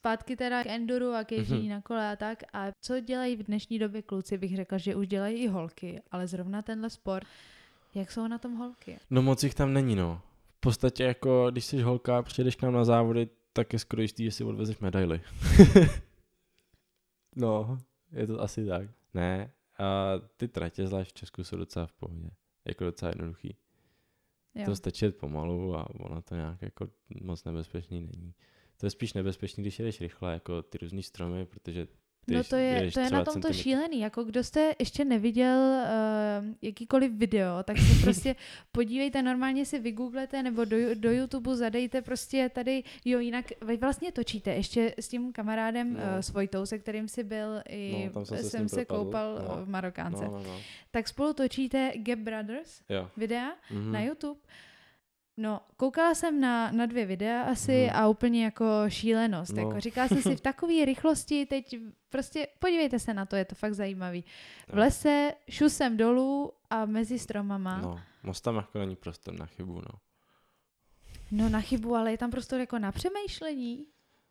Zpátky 0.00 0.36
teda 0.36 0.62
k 0.62 0.66
enduru 0.66 1.12
a 1.14 1.24
k 1.24 1.32
ježdění 1.32 1.60
Mhm. 1.60 1.70
na 1.70 1.80
kole 1.80 2.12
a 2.12 2.16
tak. 2.16 2.42
A 2.52 2.66
co 2.80 3.00
dělají 3.00 3.36
v 3.36 3.42
dnešní 3.42 3.78
době 3.78 4.02
kluci, 4.02 4.38
bych 4.38 4.56
řekla, 4.56 4.78
že 4.78 4.94
už 4.96 5.08
dělají 5.08 5.36
i 5.42 5.46
holky, 5.48 6.02
ale 6.10 6.26
zrovna 6.26 6.62
tenhle 6.62 6.90
sport, 6.90 7.26
jak 7.94 8.12
jsou 8.12 8.26
na 8.26 8.38
tom 8.38 8.54
holky? 8.56 8.98
No 9.10 9.22
moc 9.22 9.44
jich 9.44 9.54
tam 9.54 9.72
není, 9.72 9.96
no. 9.96 10.22
V 10.56 10.60
podstatě 10.60 11.04
jako, 11.04 11.50
když 11.50 11.64
jsi 11.64 11.82
holka, 11.82 12.22
přijdeš 12.22 12.56
k 12.56 12.62
nám 12.62 12.72
na 12.72 12.84
závody, 12.84 13.28
tak 13.52 13.72
je 13.72 13.78
skoro 13.78 14.02
jistý, 14.02 14.24
že 14.24 14.30
si 14.30 14.44
odvezeš 14.44 14.78
medaily. 14.78 15.20
no, 17.36 17.78
je 18.12 18.26
to 18.26 18.40
asi 18.40 18.66
tak. 18.66 18.88
Ne, 19.14 19.50
a 19.78 20.12
ty 20.36 20.48
tratě 20.48 20.86
zvlášť 20.86 21.10
v 21.10 21.14
Česku 21.14 21.44
jsou 21.44 21.56
docela 21.56 21.86
v 21.86 21.92
pohodě. 21.92 22.30
Jako 22.64 22.84
docela 22.84 23.08
jednoduchý. 23.08 23.56
Jo. 24.54 24.64
To 24.64 24.76
stačí 24.76 25.10
pomalu 25.10 25.76
a 25.76 25.90
ono 26.00 26.22
to 26.22 26.34
nějak 26.34 26.62
jako 26.62 26.88
moc 27.22 27.44
nebezpečný 27.44 28.00
není. 28.00 28.34
To 28.80 28.86
je 28.86 28.90
spíš 28.90 29.12
nebezpečný, 29.12 29.62
když 29.62 29.78
jedeš 29.78 30.00
rychle, 30.00 30.32
jako 30.32 30.62
ty 30.62 30.78
různý 30.78 31.02
stromy, 31.02 31.46
protože 31.46 31.86
ty 32.26 32.34
No 32.34 32.44
to 32.44 32.56
je, 32.56 32.92
to 32.92 33.00
je 33.00 33.10
na 33.10 33.24
tomto 33.24 33.48
centimetr- 33.48 33.62
šílený. 33.62 34.00
Jako 34.00 34.24
kdo 34.24 34.44
jste 34.44 34.74
ještě 34.78 35.04
neviděl 35.04 35.56
uh, 35.58 36.46
jakýkoliv 36.62 37.12
video, 37.12 37.62
tak 37.64 37.78
se 37.78 37.94
prostě 38.02 38.36
podívejte, 38.72 39.22
normálně 39.22 39.66
si 39.66 39.78
vygooglete 39.78 40.42
nebo 40.42 40.64
do, 40.64 40.76
do 40.94 41.10
YouTube 41.12 41.56
zadejte 41.56 42.02
prostě 42.02 42.50
tady, 42.54 42.82
jo 43.04 43.18
jinak 43.18 43.44
vy 43.66 43.76
vlastně 43.76 44.12
točíte 44.12 44.50
ještě 44.54 44.94
s 44.98 45.08
tím 45.08 45.32
kamarádem 45.32 45.92
No. 45.92 45.98
uh, 46.00 46.04
s 46.20 46.30
Vojtou, 46.30 46.66
se 46.66 46.78
kterým 46.78 47.08
si 47.08 47.24
byl 47.24 47.62
i 47.68 48.10
No, 48.14 48.24
jsem 48.26 48.38
se 48.38 48.42
jsem 48.50 48.68
se 48.68 48.84
koupal 48.84 49.34
No. 49.48 49.64
v 49.64 49.68
Marokánce. 49.68 50.24
No, 50.24 50.30
no, 50.30 50.42
no. 50.44 50.60
Tak 50.90 51.08
spolu 51.08 51.32
točíte 51.32 51.92
Gap 51.96 52.18
Brothers 52.18 52.80
Jo. 52.88 53.08
videa 53.16 53.50
Mhm. 53.70 53.92
na 53.92 54.00
YouTube. 54.02 54.40
No, 55.40 55.60
koukala 55.76 56.14
jsem 56.14 56.40
na, 56.40 56.72
na 56.72 56.86
dvě 56.86 57.06
videa 57.06 57.42
asi 57.42 57.86
Mhm. 57.86 57.96
a 57.96 58.08
úplně 58.08 58.44
jako 58.44 58.64
šílenost. 58.88 59.52
No. 59.52 59.62
Jako 59.62 59.80
říkala 59.80 60.08
jsem 60.08 60.22
si 60.22 60.36
v 60.36 60.40
takové 60.40 60.84
rychlosti, 60.84 61.46
teď 61.46 61.76
prostě 62.08 62.48
podívejte 62.58 62.98
se 62.98 63.14
na 63.14 63.26
to, 63.26 63.36
je 63.36 63.44
to 63.44 63.54
fakt 63.54 63.74
zajímavý. 63.74 64.24
V 64.68 64.78
lese 64.78 65.32
šusem 65.50 65.96
dolů 65.96 66.52
a 66.70 66.84
mezi 66.84 67.18
stromama. 67.18 67.78
No, 67.78 67.88
No, 67.88 68.00
moc 68.22 68.40
tam 68.40 68.56
jako 68.56 68.78
není 68.78 68.96
prostor 68.96 69.34
na 69.34 69.46
chybu, 69.46 69.74
no. 69.74 69.98
no 71.30 71.48
na 71.48 71.60
chybu, 71.60 71.96
ale 71.96 72.10
je 72.10 72.18
tam 72.18 72.30
prostor 72.30 72.60
jako 72.60 72.78
na 72.78 72.92
přemýšlení. 72.92 73.86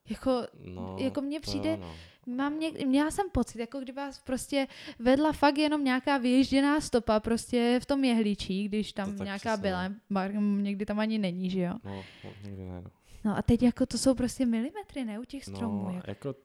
Jako, 0.09 0.47
no 0.65 0.97
jako 0.99 1.21
mně 1.21 1.39
to 1.39 1.41
přijde, 1.41 1.77
no. 1.77 1.95
mám 2.35 2.59
něk, 2.59 2.85
měla 2.85 3.11
jsem 3.11 3.29
pocit, 3.29 3.59
jako 3.59 3.77
kdyby 3.77 3.95
vás 3.95 4.19
prostě 4.19 4.67
vedla 4.99 5.31
fakt 5.31 5.57
jenom 5.57 5.83
nějaká 5.83 6.17
vyježděná 6.17 6.81
stopa 6.81 7.19
prostě 7.19 7.79
v 7.81 7.85
tom 7.85 8.03
jehličí, 8.03 8.67
když 8.67 8.93
tam 8.93 9.17
tak 9.17 9.25
nějaká 9.25 9.39
přesně, 9.57 9.61
byla. 9.61 9.89
Bar, 10.09 10.33
někdy 10.35 10.85
tam 10.85 10.99
ani 10.99 11.17
není, 11.17 11.49
že 11.49 11.61
jo. 11.61 11.73
No, 11.83 12.03
no, 12.23 12.31
někdy 12.43 12.65
ne, 12.65 12.81
no. 12.81 12.91
No 13.25 13.37
a 13.37 13.41
teď 13.41 13.63
jako 13.63 13.85
to 13.85 13.97
jsou 13.97 14.15
prostě 14.15 14.45
milimetry, 14.45 15.05
ne, 15.05 15.19
u 15.19 15.23
těch 15.25 15.45
stromů. 15.45 15.83
No, 15.83 15.93
jako. 15.95 16.07
jako, 16.09 16.35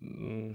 mm, 0.00 0.54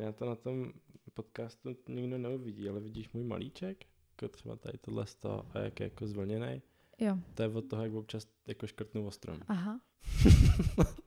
já 0.00 0.12
to 0.12 0.24
na 0.26 0.34
tom 0.34 0.72
podcastu 1.14 1.76
nikdo 1.88 2.18
neuvidí, 2.18 2.68
ale 2.68 2.80
vidíš 2.80 3.12
můj 3.12 3.24
malíček, 3.24 3.84
jako 4.10 4.32
třeba 4.36 4.56
tady 4.56 4.78
tohle 4.78 5.04
toho, 5.18 5.46
a 5.54 5.58
jak 5.58 5.80
je 5.80 5.84
jako 5.84 6.06
zvlněný, 6.06 6.62
Jo, 6.98 7.18
to 7.34 7.42
je 7.42 7.48
od 7.48 7.62
toho, 7.62 7.82
jak 7.82 7.92
občas 7.92 8.26
jako 8.46 8.66
škrtnu 8.66 9.06
o 9.06 9.10
strom. 9.10 9.38
aha. 9.48 9.80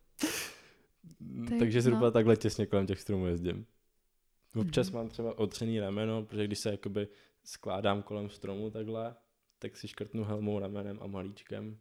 Mm, 1.29 1.47
Tak, 1.47 1.59
Takže 1.59 1.81
zhruba 1.81 2.01
no. 2.05 2.11
takhle 2.11 2.37
těsně 2.37 2.65
kolem 2.65 2.87
těch 2.87 2.99
stromů 2.99 3.27
jezdím. 3.27 3.65
Občas 4.55 4.87
Mhm. 4.89 4.97
mám 4.99 5.09
třeba 5.09 5.37
otřený 5.39 5.79
rameno, 5.79 6.23
protože 6.25 6.47
když 6.47 6.59
se 6.59 6.69
jakoby 6.71 7.07
skládám 7.43 8.01
kolem 8.03 8.29
stromu 8.29 8.69
takhle, 8.71 9.15
tak 9.59 9.77
si 9.77 9.87
škrtnu 9.87 10.23
helmou, 10.23 10.59
ramenem 10.59 10.97
a 11.01 11.07
malíčkem. 11.07 11.77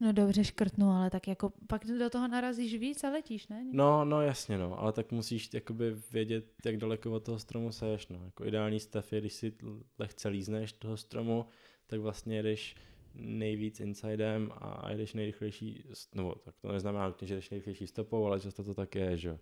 No 0.00 0.12
dobře 0.12 0.44
škrtnu, 0.44 0.90
ale 0.90 1.10
tak 1.10 1.28
jako 1.28 1.52
pak 1.66 1.84
do 1.86 2.10
toho 2.10 2.28
narazíš 2.28 2.74
víc 2.78 3.04
a 3.04 3.10
letíš, 3.10 3.48
ne? 3.48 3.64
No, 3.72 4.04
no 4.04 4.22
jasně 4.22 4.58
no, 4.58 4.80
ale 4.80 4.92
tak 4.92 5.12
musíš 5.12 5.50
jakoby 5.54 5.96
vědět, 6.12 6.44
jak 6.64 6.76
daleko 6.76 7.12
od 7.12 7.24
toho 7.24 7.38
stromu 7.38 7.72
seš, 7.72 8.08
no. 8.08 8.24
Jako 8.24 8.44
ideální 8.44 8.80
stav 8.80 9.12
je, 9.12 9.20
když 9.20 9.32
si 9.32 9.52
lehce 9.98 10.28
lízneš 10.28 10.72
toho 10.72 10.96
stromu, 10.96 11.46
tak 11.86 12.00
vlastně 12.00 12.36
jedeš 12.36 12.76
nejvíc 13.16 13.80
insidem 13.80 14.52
a 14.54 14.90
jedeš 14.90 15.14
nejrychlejší, 15.14 15.84
nebo 16.14 16.34
tak 16.34 16.54
to 16.58 16.72
neznamená 16.72 17.06
nutně, 17.08 17.26
že 17.26 17.34
jdeš 17.34 17.50
nejrychlejší 17.50 17.86
stopou, 17.86 18.26
ale 18.26 18.40
často 18.40 18.64
to 18.64 18.74
tak 18.74 18.94
je, 18.94 19.16
že 19.16 19.28
jo. 19.28 19.38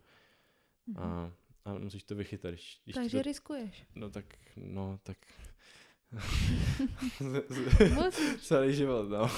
Mhm. 0.87 0.99
A, 1.03 1.33
a 1.65 1.75
musíš 1.79 2.03
to 2.03 2.15
vychytat, 2.15 2.51
když, 2.51 2.81
když 2.85 2.95
Takže 2.95 3.17
to, 3.19 3.23
riskuješ. 3.23 3.85
no 3.95 4.11
tak, 4.11 4.25
no 4.57 4.99
tak, 5.03 5.17
celý 8.41 8.75
život, 8.75 9.09
no. 9.09 9.31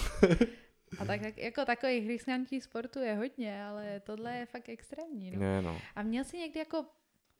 A 0.98 1.04
tak 1.04 1.22
jak- 1.22 1.38
jako 1.38 1.64
takových 1.64 2.08
riskantních 2.08 2.64
sportů 2.64 2.98
je 2.98 3.14
hodně, 3.14 3.64
ale 3.64 4.00
tohle 4.00 4.36
je 4.36 4.46
fakt 4.46 4.68
extrémní. 4.68 5.30
No. 5.30 5.40
Ne, 5.40 5.62
no. 5.62 5.80
A 5.96 6.02
měl 6.02 6.24
jsi 6.24 6.38
někdy 6.38 6.58
jako 6.58 6.84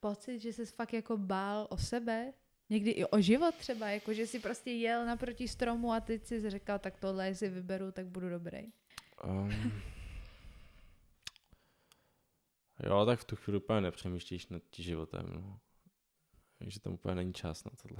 pocit, 0.01 0.39
že 0.39 0.53
jsi 0.53 0.67
fakt 0.67 0.93
jako 0.93 1.17
bál 1.17 1.67
o 1.71 1.77
sebe? 1.79 2.33
Někdy 2.71 2.91
i 2.91 3.05
o 3.05 3.21
život 3.21 3.55
třeba, 3.55 3.89
jako 3.89 4.15
že 4.15 4.27
jsi 4.27 4.39
prostě 4.39 4.71
jel 4.71 5.07
naproti 5.07 5.49
stromu 5.49 5.93
a 5.93 6.01
teď 6.01 6.25
jsi 6.25 6.51
řekl, 6.51 6.79
tak 6.79 6.99
tohle 6.99 7.35
si 7.35 7.49
vyberu, 7.49 7.93
tak 7.93 8.07
budu 8.07 8.29
dobrý. 8.29 8.73
Um, 9.25 9.83
Jo, 12.85 13.07
tak 13.07 13.21
v 13.21 13.25
tu 13.25 13.37
chvíli 13.37 13.59
úplně 13.59 13.81
nepřemýšlíš 13.81 14.49
nad 14.49 14.63
životem, 14.79 15.27
no. 15.35 15.61
Takže 16.59 16.81
tam 16.81 16.93
úplně 16.93 17.15
není 17.15 17.33
čas 17.33 17.65
na 17.65 17.71
tohle. 17.83 17.99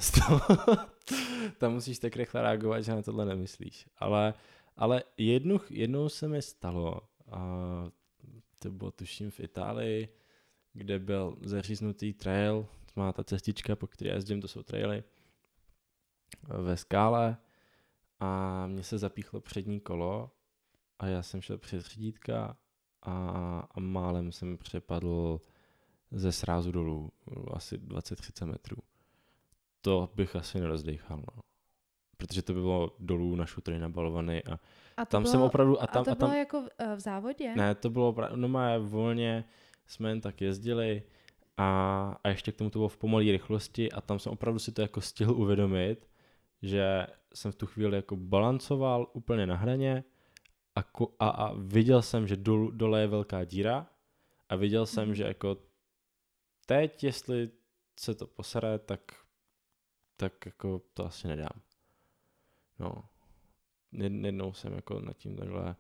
tam 1.59 1.73
musíš 1.73 1.99
tak 1.99 2.17
rychle 2.17 2.43
reagovat, 2.43 2.81
že 2.81 2.95
na 2.95 3.03
tohle 3.03 3.25
nemyslíš. 3.25 3.89
Ale, 3.97 4.35
ale 4.77 5.03
jednu, 5.17 5.61
jednou 5.71 6.09
se 6.09 6.29
mi 6.29 6.43
stalo, 6.43 7.01
a 7.31 7.41
to 8.59 8.71
bylo 8.71 8.91
tuším 8.91 9.31
v 9.31 9.41
Itálii, 9.41 10.09
kde 10.73 10.99
byl 10.99 11.37
zaříznutý 11.41 12.13
trail, 12.13 12.69
má 12.97 13.13
ta 13.13 13.25
cestička, 13.25 13.77
po 13.77 13.87
které 13.87 14.11
jezdím, 14.11 14.41
to 14.41 14.49
jsou 14.49 14.63
traily, 14.63 15.05
ve 16.49 16.77
skále 16.77 17.37
a 18.21 18.67
mně 18.67 18.83
se 18.83 18.99
zapíchlo 18.99 19.41
přední 19.41 19.81
kolo 19.81 20.31
a 20.99 21.07
já 21.07 21.23
jsem 21.23 21.41
šel 21.41 21.59
přes 21.59 21.87
řídítka 21.87 22.57
a, 23.03 23.69
a 23.71 23.81
málem 23.81 24.33
jsem 24.33 24.59
přepadl 24.59 25.41
ze 26.11 26.33
srázu 26.33 26.73
dolů, 26.73 27.11
asi 27.53 27.79
20-30 27.79 28.47
metrů. 28.47 28.77
To 29.81 30.11
bych 30.15 30.37
asi 30.37 30.61
nerozdechal, 30.61 31.17
no. 31.17 31.43
Protože 32.17 32.43
to 32.43 32.53
bylo 32.53 32.97
dolů 32.99 33.37
na 33.37 33.47
šutry 33.47 33.79
nabalovaný 33.79 34.45
a, 34.45 34.61
A 34.97 35.05
tam 35.05 35.23
bylo, 35.23 35.33
jsem 35.33 35.43
opravdu... 35.43 35.83
A, 35.83 35.87
tam, 35.87 36.03
a 36.03 36.05
to 36.05 36.11
a 36.11 36.15
tam, 36.15 36.29
bylo 36.29 36.39
jako 36.39 36.63
v, 36.63 36.69
eh, 36.79 36.97
v 36.97 37.01
závodě? 37.01 37.55
ne, 37.57 37.75
to 37.75 37.91
bylo 37.91 38.09
opravdu, 38.09 38.37
no 38.37 38.49
má 38.49 38.79
volně, 38.79 39.45
jsme 39.87 40.09
jen 40.09 40.21
tak 40.21 40.41
jezdili 40.41 41.03
a, 41.57 42.11
a 42.25 42.29
ještě 42.29 42.53
k 42.53 42.57
tomu 42.57 42.71
to 42.71 42.79
bylo 42.79 42.89
v 42.89 42.97
pomalé 42.97 43.25
rychlosti 43.25 43.93
a 43.93 44.01
tam 44.01 44.19
jsem 44.19 44.33
opravdu 44.33 44.59
si 44.59 44.73
to 44.73 44.83
jako 44.83 45.01
stihl 45.01 45.33
uvědomit, 45.33 46.09
že 46.63 47.07
jsem 47.35 47.53
v 47.53 47.57
tu 47.57 47.67
chvíli 47.67 47.97
jako 47.97 48.17
balancoval 48.17 49.11
úplně 49.13 49.47
na 49.47 49.57
hraně 49.57 50.05
a, 50.77 50.81
a, 51.19 51.29
a 51.29 51.53
viděl 51.55 52.03
jsem, 52.03 52.27
že 52.27 52.37
dol, 52.37 52.71
dole 52.71 53.01
je 53.01 53.07
velká 53.07 53.45
díra 53.45 53.87
a 54.49 54.57
viděl 54.57 54.87
jsem, 54.87 55.15
že 55.15 55.25
jako 55.25 55.57
teď, 56.67 57.05
jestli 57.05 57.51
se 58.01 58.15
to 58.15 58.27
posere, 58.27 58.79
tak, 58.79 59.01
tak 60.17 60.47
jako 60.47 60.83
to 60.95 61.07
asi 61.07 61.29
nedám. 61.29 61.61
No. 62.79 63.05
Jed- 63.93 64.25
Jednou 64.27 64.53
jsem 64.53 64.73
jako 64.73 65.01
nad 65.01 65.17
tím 65.17 65.37
takhle, 65.37 65.77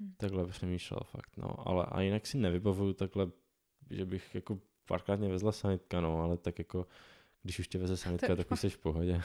Hm. 0.00 0.14
takhle 0.16 0.46
přemýšlel 0.46 1.00
fakt, 1.04 1.36
no. 1.36 1.68
Ale 1.68 1.86
a 1.86 2.00
jinak 2.00 2.26
si 2.26 2.38
nevybavuju 2.38 2.92
takhle, 2.92 3.30
že 3.90 4.06
bych 4.06 4.34
jako 4.34 4.58
párkrát 4.90 5.16
mě 5.16 5.28
vezla 5.28 5.52
sanitka, 5.52 6.00
no, 6.00 6.22
ale 6.22 6.36
tak 6.36 6.58
jako 6.58 6.86
když 7.42 7.58
už 7.58 7.68
tě 7.68 7.78
veze 7.78 7.96
sanitka, 7.96 8.36
tak 8.36 8.50
už 8.50 8.60
jsi 8.60 8.70
v 8.70 8.78
pohodě. 8.78 9.22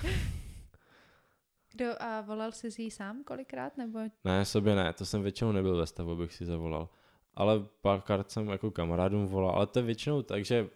Kdo, 1.71 1.85
a 1.99 2.21
volal 2.21 2.51
jsi 2.51 2.81
jí 2.81 2.91
sám 2.91 3.23
kolikrát? 3.23 3.77
Nebo 3.77 3.99
Ne, 4.23 4.45
sobě 4.45 4.75
ne, 4.75 4.93
to 4.93 5.05
jsem 5.05 5.23
většinou 5.23 5.51
nebyl 5.51 5.77
ve 5.77 5.87
stavu, 5.87 6.11
abych 6.11 6.33
si 6.33 6.45
zavolal. 6.45 6.89
Ale 7.33 7.65
párkrát 7.81 8.31
jsem 8.31 8.47
jako 8.47 8.71
kamarádům 8.71 9.27
volal, 9.27 9.55
ale 9.55 9.67
to 9.67 9.79
je 9.79 9.83
většinou 9.85 10.21
tak, 10.21 10.45
že 10.45 10.69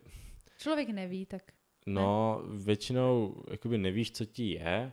člověk 0.58 0.90
neví, 0.90 1.26
tak 1.26 1.42
no, 1.86 2.42
většinou 2.54 3.44
jakoby 3.52 3.78
nevíš, 3.78 4.12
co 4.12 4.26
ti 4.26 4.50
je, 4.50 4.92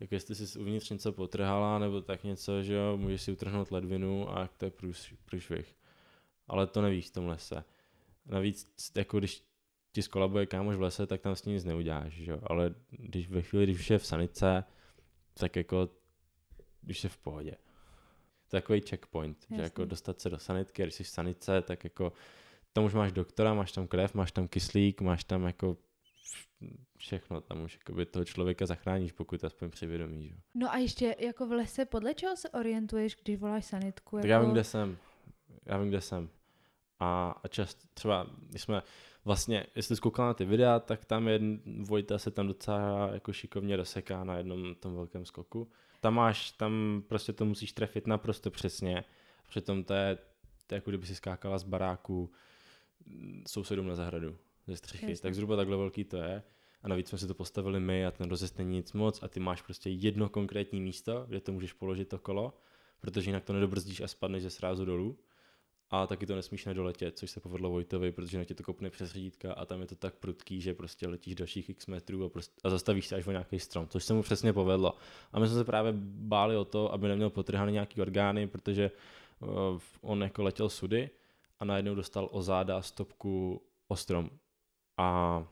jako 0.00 0.14
jestli 0.14 0.34
jsi 0.34 0.58
uvnitř 0.58 0.90
něco 0.90 1.12
potrhala, 1.12 1.78
nebo 1.78 2.00
tak 2.00 2.24
něco, 2.24 2.62
že 2.62 2.74
jo, 2.74 2.96
můžeš 2.96 3.22
si 3.22 3.32
utrhnout 3.32 3.70
ledvinu 3.70 4.38
a 4.38 4.48
to 4.56 4.64
je 4.64 4.70
průš, 4.70 5.14
průšvih. 5.24 5.76
Ale 6.48 6.66
to 6.66 6.82
nevíš 6.82 7.08
v 7.08 7.12
tom 7.12 7.26
lese. 7.26 7.64
Navíc, 8.26 8.72
jako 8.96 9.18
když 9.18 9.44
ti 9.92 10.02
skolabuje 10.02 10.46
kámoš 10.46 10.76
v 10.76 10.80
lese, 10.80 11.06
tak 11.06 11.20
tam 11.20 11.36
s 11.36 11.44
ním 11.44 11.54
nic 11.54 11.64
neuděláš, 11.64 12.12
že 12.12 12.32
jo. 12.32 12.38
Ale 12.42 12.74
když 12.90 13.28
ve 13.28 13.42
chvíli, 13.42 13.64
když 13.64 13.78
už 13.78 13.90
je 13.90 13.98
v 13.98 14.06
sanice, 14.06 14.64
tak 15.34 15.56
jako 15.56 15.88
už 16.88 17.04
je 17.04 17.10
v 17.10 17.16
pohodě. 17.16 17.56
To 18.50 18.56
je 18.56 18.62
takový 18.62 18.80
checkpoint, 18.80 19.38
Jasný. 19.42 19.56
že 19.56 19.62
jako 19.62 19.84
dostat 19.84 20.20
se 20.20 20.30
do 20.30 20.38
sanitky, 20.38 20.82
když 20.82 20.94
jsi 20.94 21.04
v 21.04 21.08
sanice, 21.08 21.62
tak 21.62 21.84
jako 21.84 22.12
tam 22.72 22.84
už 22.84 22.94
máš 22.94 23.12
doktora, 23.12 23.54
máš 23.54 23.72
tam 23.72 23.86
krev, 23.86 24.14
máš 24.14 24.32
tam 24.32 24.48
kyslík, 24.48 25.00
máš 25.00 25.24
tam 25.24 25.44
jako 25.44 25.76
všechno, 26.96 27.40
tam 27.40 27.62
už 27.62 27.78
jakoby 27.78 28.06
toho 28.06 28.24
člověka 28.24 28.66
zachráníš, 28.66 29.12
pokud 29.12 29.44
aspoň 29.44 29.70
přivědomí, 29.70 30.28
že? 30.28 30.34
No 30.54 30.72
a 30.72 30.78
ještě 30.78 31.16
jako 31.18 31.46
v 31.46 31.52
lese, 31.52 31.84
podle 31.84 32.14
čeho 32.14 32.36
se 32.36 32.50
orientuješ, 32.50 33.16
když 33.22 33.38
voláš 33.38 33.64
sanitku? 33.64 34.16
Tak 34.16 34.24
jako... 34.24 34.32
já 34.32 34.40
vím, 34.40 34.50
kde 34.50 34.64
jsem. 34.64 34.98
Já 35.66 35.78
vím, 35.78 35.88
kde 35.88 36.00
jsem. 36.00 36.28
A, 37.02 37.34
a 37.42 37.48
často 37.48 37.86
třeba, 37.94 38.26
když 38.48 38.62
jsme 38.62 38.82
vlastně, 39.24 39.66
jestli 39.76 39.96
jsi 39.96 40.02
koukal 40.02 40.26
na 40.26 40.34
ty 40.34 40.44
videa, 40.44 40.78
tak 40.78 41.04
tam 41.04 41.28
je 41.28 41.40
Vojta 41.80 42.18
se 42.18 42.30
tam 42.30 42.46
docela 42.46 43.10
jako 43.12 43.32
šikovně 43.32 43.76
rozseká 43.76 44.24
na 44.24 44.36
jednom 44.36 44.74
tom 44.74 44.94
velkém 44.94 45.24
skoku. 45.24 45.70
Tam 46.00 46.14
máš, 46.14 46.50
tam 46.50 47.02
prostě 47.08 47.32
to 47.32 47.44
musíš 47.44 47.72
trefit 47.72 48.06
naprosto 48.06 48.50
přesně. 48.50 49.04
Přitom 49.48 49.84
to 49.84 49.94
je, 49.94 50.18
to 50.66 50.74
je 50.74 50.76
jako 50.76 50.90
kdyby 50.90 51.06
si 51.06 51.14
skákala 51.14 51.58
z 51.58 51.62
baráku 51.62 52.30
mm, 53.06 53.44
sousedům 53.46 53.86
na 53.86 53.94
zahradu 53.94 54.36
ze 54.66 54.76
střechy. 54.76 55.10
Jasně. 55.10 55.22
Tak 55.22 55.34
zhruba 55.34 55.56
takhle 55.56 55.76
velký 55.76 56.04
to 56.04 56.16
je. 56.16 56.42
A 56.82 56.88
navíc 56.88 57.08
jsme 57.08 57.18
si 57.18 57.26
to 57.26 57.34
postavili 57.34 57.80
my 57.80 58.06
a 58.06 58.10
ten 58.10 58.28
rozjezd 58.28 58.58
není 58.58 58.76
nic 58.76 58.92
moc 58.92 59.22
a 59.22 59.28
ty 59.28 59.40
máš 59.40 59.62
prostě 59.62 59.90
jedno 59.90 60.28
konkrétní 60.28 60.80
místo, 60.80 61.24
kde 61.28 61.40
to 61.40 61.52
můžeš 61.52 61.72
položit 61.72 62.08
to 62.08 62.18
kolo, 62.18 62.58
protože 63.00 63.30
jinak 63.30 63.44
to 63.44 63.52
nedobrzdíš 63.52 64.00
a 64.00 64.08
spadneš 64.08 64.42
ze 64.42 64.50
srázu 64.50 64.84
dolů. 64.84 65.18
A 65.94 66.06
taky 66.06 66.26
to 66.26 66.36
nesmíš 66.36 66.64
nedoletět, 66.64 67.18
což 67.18 67.30
se 67.30 67.40
povedlo 67.40 67.70
Vojtovi, 67.70 68.12
protože 68.12 68.38
na 68.38 68.44
tě 68.44 68.54
to 68.54 68.62
kopne 68.62 68.90
přes 68.90 69.12
řídítka 69.12 69.52
a 69.52 69.64
tam 69.64 69.80
je 69.80 69.86
to 69.86 69.94
tak 69.94 70.14
prudký, 70.14 70.60
že 70.60 70.74
prostě 70.74 71.08
letíš 71.08 71.34
dalších 71.34 71.70
x 71.70 71.86
metrů 71.86 72.24
a, 72.24 72.28
prostě, 72.28 72.60
a 72.64 72.70
zastavíš 72.70 73.06
se 73.06 73.16
až 73.16 73.26
o 73.26 73.30
nějaký 73.30 73.58
strom, 73.58 73.88
což 73.88 74.04
se 74.04 74.14
mu 74.14 74.22
přesně 74.22 74.52
povedlo. 74.52 74.94
A 75.32 75.40
my 75.40 75.46
jsme 75.46 75.56
se 75.56 75.64
právě 75.64 75.92
báli 75.96 76.56
o 76.56 76.64
to, 76.64 76.92
aby 76.92 77.08
neměl 77.08 77.30
potrhaný 77.30 77.72
nějaký 77.72 78.00
orgány, 78.00 78.46
protože 78.46 78.90
uh, 79.40 79.48
on 80.00 80.22
jako 80.22 80.42
letěl 80.42 80.68
sudy 80.68 81.10
a 81.60 81.64
najednou 81.64 81.94
dostal 81.94 82.28
o 82.32 82.42
záda 82.42 82.82
stopku 82.82 83.62
o 83.88 83.96
strom. 83.96 84.30
A 84.96 85.46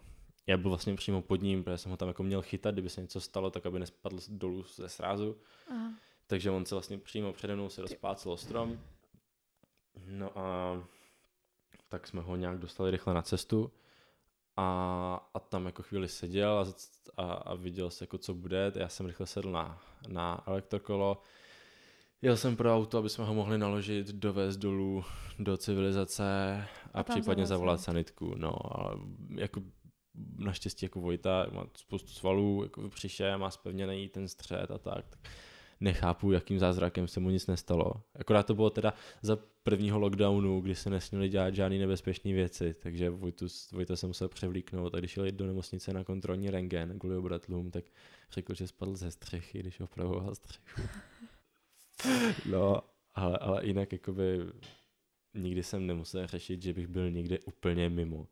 já 0.46 0.56
byl 0.56 0.70
vlastně 0.70 0.94
přímo 0.94 1.22
pod 1.22 1.42
ním, 1.42 1.64
protože 1.64 1.78
jsem 1.78 1.90
ho 1.90 1.96
tam 1.96 2.08
jako 2.08 2.22
měl 2.22 2.42
chytat, 2.42 2.74
kdyby 2.74 2.88
se 2.88 3.00
něco 3.00 3.20
stalo, 3.20 3.50
tak 3.50 3.66
aby 3.66 3.78
nespadl 3.78 4.18
dolů 4.28 4.64
ze 4.76 4.88
srázu. 4.88 5.36
Aha. 5.70 5.94
Takže 6.26 6.50
on 6.50 6.66
se 6.66 6.74
vlastně 6.74 6.98
přímo 6.98 7.32
přede 7.32 7.54
mnou 7.54 7.68
se 7.68 7.82
rozplácel 7.82 8.32
o 8.32 8.36
strom. 8.36 8.78
No 10.06 10.38
a 10.38 10.76
tak 11.88 12.06
jsme 12.06 12.20
ho 12.20 12.36
nějak 12.36 12.58
dostali 12.58 12.90
rychle 12.90 13.14
na 13.14 13.22
cestu 13.22 13.72
a, 14.56 15.30
a 15.34 15.38
tam 15.38 15.66
jako 15.66 15.82
chvíli 15.82 16.08
seděl 16.08 16.58
a, 16.58 16.66
a, 17.16 17.32
a 17.32 17.54
viděl 17.54 17.90
se 17.90 18.04
jako 18.04 18.18
co 18.18 18.34
bude. 18.34 18.72
Já 18.74 18.88
jsem 18.88 19.06
rychle 19.06 19.26
sedl 19.26 19.52
na, 19.52 19.82
na 20.08 20.42
elektrokolo. 20.46 21.22
Jel 22.22 22.36
jsem 22.36 22.56
pro 22.56 22.76
auto, 22.76 22.98
aby 22.98 23.08
jsme 23.08 23.24
ho 23.24 23.34
mohli 23.34 23.58
naložit, 23.58 24.06
dovést 24.06 24.58
dolů 24.58 25.04
do 25.38 25.56
civilizace 25.56 26.24
a, 26.94 27.00
A 27.00 27.02
případně 27.02 27.46
zavolat 27.46 27.46
zavolat 27.46 27.80
sanitku. 27.80 28.34
No, 28.36 28.76
ale 28.76 28.96
jako 29.34 29.62
naštěstí 30.38 30.86
jako 30.86 31.00
Vojta 31.00 31.46
má 31.52 31.66
spoustu 31.76 32.08
svalů, 32.08 32.62
jako 32.62 32.82
v 32.82 32.90
břiše, 32.90 33.36
má 33.36 33.50
spevněný 33.50 34.08
ten 34.08 34.28
střed 34.28 34.70
a 34.70 34.78
tak, 34.78 35.08
tak 35.08 35.20
nechápu, 35.80 36.32
jakým 36.32 36.58
zázrakem 36.58 37.08
se 37.08 37.20
mu 37.20 37.30
nic 37.30 37.46
nestalo. 37.46 37.92
Akorát 38.14 38.46
to 38.46 38.54
bylo 38.54 38.70
teda 38.70 38.94
za 39.22 39.38
prvního 39.62 39.98
lockdownu, 39.98 40.60
kdy 40.60 40.74
se 40.74 40.90
nesměli 40.90 41.28
dělat 41.28 41.54
žádné 41.54 41.78
nebezpečné 41.78 42.32
věci, 42.32 42.74
takže 42.74 43.10
Vojtu, 43.10 43.46
Vojta 43.72 43.96
se 43.96 44.06
musel 44.06 44.28
převlíknout 44.28 44.94
a 44.94 44.98
když 44.98 45.16
jel 45.16 45.30
do 45.30 45.46
nemocnice 45.46 45.92
na 45.92 46.04
kontrolní 46.04 46.50
rengen 46.50 46.98
kvůli 46.98 47.16
obratlům, 47.16 47.70
tak 47.70 47.84
řekl, 48.30 48.54
že 48.54 48.66
spadl 48.66 48.96
ze 48.96 49.10
střechy, 49.10 49.58
když 49.58 49.80
opravoval 49.80 50.34
střechu. 50.34 50.80
no, 52.50 52.80
ale, 53.14 53.38
ale 53.38 53.66
jinak 53.66 53.92
jakoby 53.92 54.38
nikdy 55.34 55.62
jsem 55.62 55.86
nemusel 55.86 56.26
řešit, 56.26 56.62
že 56.62 56.72
bych 56.72 56.86
byl 56.86 57.10
někde 57.10 57.38
úplně 57.38 57.88
mimo. 57.88 58.26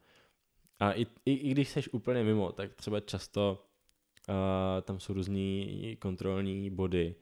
A 0.81 0.93
i, 0.93 1.07
i, 1.25 1.33
i 1.33 1.51
když 1.51 1.69
jsi 1.69 1.91
úplně 1.91 2.25
mimo, 2.25 2.53
tak 2.53 2.75
třeba 2.75 3.01
často 3.01 3.65
uh, 4.29 4.35
tam 4.83 5.01
jsou 5.01 5.13
různý 5.13 5.97
kontrolní 6.01 6.71
body, 6.71 7.15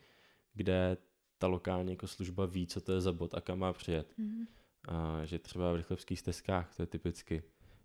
kde 0.56 0.96
ta 1.38 1.46
lokální 1.46 1.90
jako 1.90 2.06
služba 2.06 2.46
ví, 2.46 2.66
co 2.66 2.80
to 2.80 2.92
je 2.92 3.00
za 3.00 3.12
bod 3.12 3.34
a 3.34 3.40
kam 3.40 3.58
má 3.58 3.72
přijet. 3.72 4.12
Mhm. 4.18 4.46
A 4.88 5.24
že 5.24 5.38
třeba 5.38 5.72
v 5.72 5.76
rychlevských 5.76 6.20
stezkách, 6.20 6.76
to 6.76 6.82
je 6.82 6.86
typicky. 6.86 7.42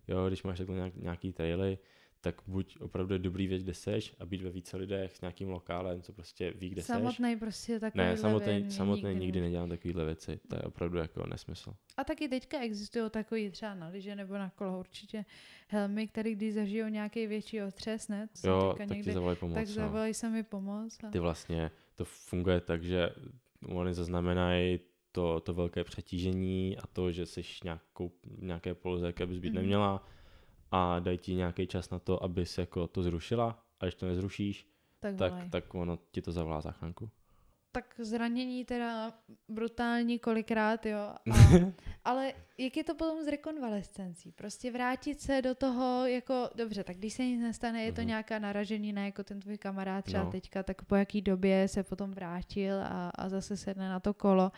Jo, 0.08 0.28
když 0.28 0.42
máš 0.42 0.58
takhle 0.58 0.76
nějak, 0.76 0.96
nějaký 0.96 1.32
traily, 1.32 1.78
tak 2.20 2.42
buď 2.46 2.76
opravdu 2.80 3.14
je 3.14 3.18
dobrý 3.18 3.46
vědět, 3.46 3.64
kde 3.64 3.74
seš 3.74 4.14
a 4.18 4.26
být 4.26 4.42
ve 4.42 4.50
více 4.50 4.76
lidech 4.76 5.16
s 5.16 5.20
nějakým 5.20 5.48
lokálem, 5.48 6.02
co 6.02 6.12
prostě 6.12 6.50
ví, 6.50 6.68
kde 6.68 6.82
seš. 6.82 6.86
Samotný 6.96 7.36
prostě 7.36 7.80
takový 7.80 8.04
Ne, 8.04 8.16
samotný, 8.16 8.70
samotný 8.70 9.14
nikdy 9.14 9.40
nedělám 9.40 9.68
takovýhle 9.68 10.04
věci. 10.04 10.40
To 10.48 10.56
je 10.56 10.62
opravdu 10.62 10.98
jako 10.98 11.26
nesmysl. 11.26 11.74
A 11.96 12.04
taky 12.04 12.28
teďka 12.28 12.60
existují 12.60 13.10
takový 13.10 13.50
třeba 13.50 13.74
na 13.74 13.88
lyže 13.88 14.16
nebo 14.16 14.34
na 14.34 14.50
kolo 14.50 14.78
určitě 14.78 15.24
helmy, 15.68 16.08
který 16.08 16.34
když 16.34 16.54
zažijou 16.54 16.88
nějaký 16.88 17.26
větší 17.26 17.62
otřes, 17.62 18.08
ne? 18.08 18.28
Jsem 18.34 18.50
Jo, 18.50 18.74
tak 18.78 18.88
ti 18.88 18.94
někde- 18.94 19.12
zavolají 19.12 19.38
pomoc. 19.38 19.54
tak 19.54 19.66
no. 19.68 19.72
zavolají 19.74 20.14
se 20.14 20.28
mi 20.28 20.42
pomoc. 20.42 20.98
A... 21.04 21.10
Ty 21.10 21.18
vlastně, 21.18 21.70
to 21.94 22.04
funguje 22.04 22.60
tak, 22.60 22.84
že 22.84 23.10
oni 23.68 23.94
zaznamenají 23.94 24.80
to, 25.12 25.40
to 25.40 25.54
velké 25.54 25.84
přetížení 25.84 26.78
a 26.78 26.86
to, 26.86 27.12
že 27.12 27.26
jsi 27.26 27.42
nějakou, 27.64 28.12
nějaké 28.38 28.74
poloze, 28.74 29.06
jaké 29.06 29.26
bys 29.26 29.38
být 29.38 29.48
Mhm. 29.52 29.56
neměla 29.62 30.06
a 30.70 30.98
dají 30.98 31.18
ti 31.18 31.34
nějaký 31.34 31.66
čas 31.66 31.90
na 31.90 31.98
to, 31.98 32.22
abys 32.22 32.58
jako 32.58 32.86
to 32.86 33.02
zrušila 33.02 33.64
a 33.80 33.84
když 33.84 33.94
to 33.94 34.06
nezrušíš, 34.06 34.66
tak, 35.00 35.16
tak, 35.16 35.32
volaj. 35.32 35.50
tak 35.50 35.74
ono 35.74 35.98
ti 36.10 36.22
to 36.22 36.32
zavolá 36.32 36.60
záchranku. 36.60 37.10
Tak 37.72 37.94
zranění 37.98 38.64
teda 38.64 39.12
brutální 39.48 40.18
kolikrát, 40.18 40.86
jo. 40.86 40.98
A, 40.98 41.16
ale 42.04 42.32
jak 42.58 42.76
je 42.76 42.84
to 42.84 42.94
potom 42.94 43.24
s 43.24 43.28
rekonvalescencí? 43.28 44.32
Prostě 44.32 44.70
vrátit 44.70 45.20
se 45.20 45.42
do 45.42 45.54
toho 45.54 46.06
jako, 46.06 46.50
dobře, 46.54 46.84
tak 46.84 46.96
když 46.96 47.14
se 47.14 47.24
nic 47.24 47.40
nestane, 47.40 47.84
je 47.84 47.92
to 47.92 48.00
mm-hmm. 48.00 48.06
nějaká 48.06 48.38
naraženina, 48.38 49.04
jako 49.04 49.24
ten 49.24 49.40
tvůj 49.40 49.58
kamarád 49.58 50.04
třeba 50.04 50.24
no. 50.24 50.30
teďka, 50.30 50.62
tak 50.62 50.84
po 50.84 50.94
jaký 50.94 51.22
době 51.22 51.68
se 51.68 51.82
potom 51.82 52.10
vrátil 52.10 52.80
a, 52.82 53.10
a 53.14 53.28
zase 53.28 53.56
sedne 53.56 53.88
na 53.88 54.00
to 54.00 54.14
kolo. 54.14 54.52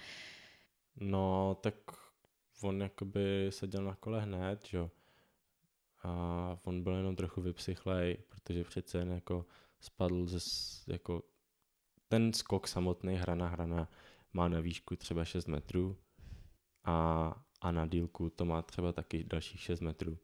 No, 1.01 1.57
tak 1.61 1.75
on 2.63 2.81
jakoby 2.83 3.47
seděl 3.51 3.85
na 3.85 3.95
kole 3.95 4.21
hned, 4.21 4.61
jo. 4.73 4.91
A 6.03 6.59
on 6.65 6.83
byl 6.83 6.95
jenom 6.97 7.17
trochu 7.17 7.41
vypsychlej, 7.41 8.17
protože 8.29 8.65
přece 8.65 8.99
jen 8.99 9.13
jako 9.13 9.47
spadl 9.81 10.27
ze, 10.27 10.39
jako 10.93 11.23
ten 12.09 12.33
skok 12.33 12.69
samotný 12.69 13.17
hrana 13.17 13.49
hrana 13.49 13.89
má 14.33 14.49
na 14.49 14.61
výšku 14.61 14.97
třeba 14.97 15.25
6 15.25 15.47
metrů 15.47 15.97
a, 16.85 17.35
a 17.61 17.73
na 17.73 17.87
dílku 17.87 18.31
to 18.31 18.45
má 18.45 18.63
třeba 18.63 18.93
taky 18.93 19.25
dalších 19.25 19.61
6 19.61 19.81
metrů 19.81 20.19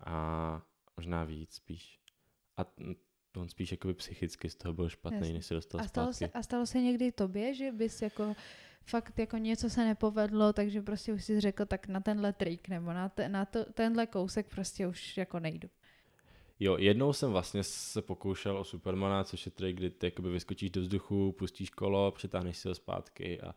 a 0.00 0.62
možná 0.96 1.24
víc 1.24 1.54
spíš. 1.54 2.00
A 2.56 2.64
on 3.36 3.48
spíš 3.48 3.70
jakoby 3.70 3.94
psychicky 3.94 4.50
z 4.50 4.56
toho 4.56 4.74
byl 4.74 4.88
špatný, 4.88 5.18
Jasně. 5.18 5.34
než 5.34 5.46
se 5.46 5.54
dostal 5.54 5.80
a 5.80 5.88
stalo 5.88 6.12
zpátky. 6.12 6.32
Se, 6.32 6.38
a 6.38 6.42
stalo 6.42 6.66
se 6.66 6.80
někdy 6.80 7.12
tobě, 7.12 7.54
že 7.54 7.72
bys 7.72 8.02
jako 8.02 8.36
fakt 8.84 9.18
jako 9.18 9.36
něco 9.36 9.70
se 9.70 9.84
nepovedlo, 9.84 10.52
takže 10.52 10.82
prostě 10.82 11.12
už 11.12 11.24
jsi 11.24 11.40
řekl 11.40 11.66
tak 11.66 11.88
na 11.88 12.00
tenhle 12.00 12.32
trik 12.32 12.68
nebo 12.68 12.92
na, 12.92 13.08
te, 13.08 13.28
na 13.28 13.44
to, 13.44 13.64
tenhle 13.64 14.06
kousek 14.06 14.48
prostě 14.48 14.86
už 14.86 15.16
jako 15.16 15.40
nejdu. 15.40 15.68
Jo, 16.60 16.76
jednou 16.78 17.12
jsem 17.12 17.32
vlastně 17.32 17.64
se 17.64 18.02
pokoušel 18.02 18.58
o 18.58 18.64
Supermana, 18.64 19.24
což 19.24 19.46
je 19.46 19.52
trik, 19.52 19.76
kdy 19.76 19.90
ty 19.90 20.06
jakoby 20.06 20.30
vyskočíš 20.30 20.70
do 20.70 20.80
vzduchu, 20.80 21.32
pustíš 21.32 21.70
kolo, 21.70 22.10
přitáhneš 22.10 22.56
si 22.56 22.68
ho 22.68 22.74
zpátky 22.74 23.40
a 23.40 23.54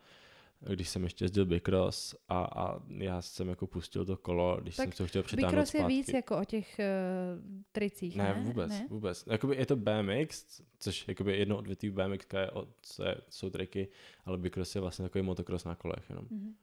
když 0.59 0.89
jsem 0.89 1.03
ještě 1.03 1.25
jezdil 1.25 1.45
Bicross 1.45 2.15
a, 2.29 2.43
a 2.43 2.79
já 2.97 3.21
jsem 3.21 3.49
jako 3.49 3.67
pustil 3.67 4.05
to 4.05 4.17
kolo, 4.17 4.57
když 4.61 4.75
tak 4.75 4.93
jsem 4.93 5.05
to 5.05 5.07
chtěl 5.07 5.23
přitáhnout 5.23 5.51
Bicross 5.51 5.69
zpátky. 5.69 5.93
je 5.93 5.97
víc 5.97 6.13
jako 6.13 6.37
o 6.37 6.45
těch 6.45 6.79
uh, 6.79 7.43
tricích, 7.71 8.15
ne? 8.15 8.23
Ne, 8.23 8.41
vůbec, 8.43 8.69
ne? 8.69 8.87
vůbec. 8.89 9.23
Jakoby 9.27 9.55
je 9.55 9.65
to 9.65 9.75
BMX, 9.75 10.61
což 10.79 11.07
jakoby 11.07 11.37
jedno 11.37 11.57
odvětví 11.57 11.89
BMX 11.89 12.25
je, 12.33 12.51
co 12.81 13.03
je, 13.03 13.17
jsou 13.29 13.49
triky, 13.49 13.87
ale 14.25 14.37
Bicross 14.37 14.75
je 14.75 14.81
vlastně 14.81 15.03
takový 15.03 15.21
motocross 15.21 15.65
na 15.65 15.75
kolech 15.75 16.09
jenom. 16.09 16.25
Mm-hmm. 16.25 16.53